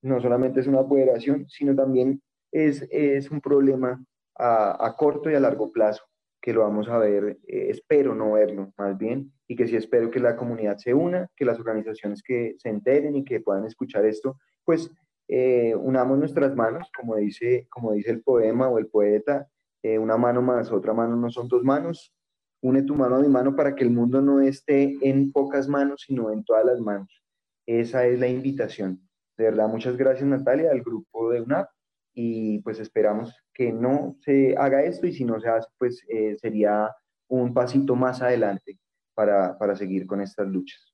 no 0.03 0.21
solamente 0.21 0.59
es 0.59 0.67
una 0.67 0.81
apoderación, 0.81 1.49
sino 1.49 1.75
también 1.75 2.21
es, 2.51 2.87
es 2.91 3.31
un 3.31 3.41
problema 3.41 3.99
a, 4.37 4.85
a, 4.85 4.95
corto 4.95 5.31
y 5.31 5.33
a 5.33 5.39
largo 5.39 5.71
plazo, 5.71 6.03
que 6.39 6.53
lo 6.53 6.61
vamos 6.61 6.87
a 6.87 6.99
ver, 6.99 7.39
eh, 7.47 7.69
espero 7.71 8.13
no 8.13 8.33
verlo 8.33 8.73
más 8.77 8.95
bien, 8.99 9.33
y 9.47 9.55
que 9.55 9.67
sí 9.67 9.75
espero 9.75 10.11
que 10.11 10.19
la 10.19 10.35
comunidad 10.35 10.77
se 10.77 10.93
una, 10.93 11.31
que 11.35 11.45
las 11.45 11.59
organizaciones 11.59 12.21
que 12.21 12.53
se 12.59 12.69
enteren 12.69 13.15
y 13.15 13.23
que 13.23 13.41
puedan 13.41 13.65
escuchar 13.65 14.05
esto, 14.05 14.37
pues 14.63 14.91
eh, 15.27 15.73
unamos 15.73 16.19
nuestras 16.19 16.55
manos, 16.55 16.91
como 16.95 17.15
dice, 17.15 17.65
como 17.71 17.93
dice 17.93 18.11
el 18.11 18.21
poema 18.21 18.69
o 18.69 18.77
el 18.77 18.85
poeta, 18.85 19.47
eh, 19.83 19.97
una 19.97 20.17
mano 20.17 20.41
más 20.41 20.71
otra 20.71 20.93
mano 20.93 21.15
no 21.15 21.29
son 21.29 21.47
dos 21.47 21.63
manos, 21.63 22.13
une 22.61 22.83
tu 22.83 22.95
mano 22.95 23.15
a 23.15 23.19
mi 23.19 23.27
mano 23.27 23.55
para 23.55 23.75
que 23.75 23.83
el 23.83 23.91
mundo 23.91 24.21
no 24.21 24.39
esté 24.41 24.97
en 25.01 25.31
pocas 25.31 25.67
manos, 25.67 26.03
sino 26.05 26.31
en 26.31 26.43
todas 26.43 26.65
las 26.65 26.79
manos. 26.79 27.23
Esa 27.65 28.05
es 28.05 28.19
la 28.19 28.27
invitación. 28.27 29.01
De 29.37 29.45
verdad, 29.45 29.67
muchas 29.67 29.97
gracias 29.97 30.27
Natalia, 30.27 30.71
al 30.71 30.81
grupo 30.81 31.31
de 31.31 31.41
UNAP, 31.41 31.67
y 32.13 32.59
pues 32.59 32.79
esperamos 32.79 33.33
que 33.53 33.71
no 33.71 34.17
se 34.19 34.55
haga 34.57 34.83
esto 34.83 35.07
y 35.07 35.13
si 35.13 35.25
no 35.25 35.39
se 35.39 35.49
hace, 35.49 35.69
pues 35.77 36.03
eh, 36.09 36.35
sería 36.37 36.93
un 37.27 37.53
pasito 37.53 37.95
más 37.95 38.21
adelante 38.21 38.79
para, 39.13 39.57
para 39.57 39.75
seguir 39.75 40.05
con 40.05 40.21
estas 40.21 40.47
luchas. 40.47 40.90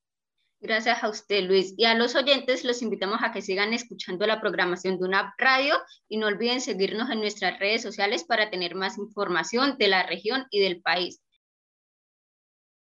Gracias 0.59 1.03
a 1.03 1.09
usted, 1.09 1.43
Luis. 1.43 1.75
Y 1.77 1.85
a 1.85 1.93
los 1.93 2.15
oyentes 2.15 2.63
los 2.63 2.81
invitamos 2.81 3.19
a 3.21 3.31
que 3.31 3.43
sigan 3.43 3.73
escuchando 3.73 4.25
la 4.25 4.41
programación 4.41 4.97
de 4.97 5.05
una 5.05 5.35
radio 5.37 5.75
y 6.09 6.17
no 6.17 6.27
olviden 6.27 6.61
seguirnos 6.61 7.11
en 7.11 7.19
nuestras 7.19 7.59
redes 7.59 7.83
sociales 7.83 8.23
para 8.23 8.49
tener 8.49 8.73
más 8.73 8.97
información 8.97 9.77
de 9.77 9.87
la 9.87 10.03
región 10.03 10.47
y 10.49 10.59
del 10.59 10.81
país. 10.81 11.21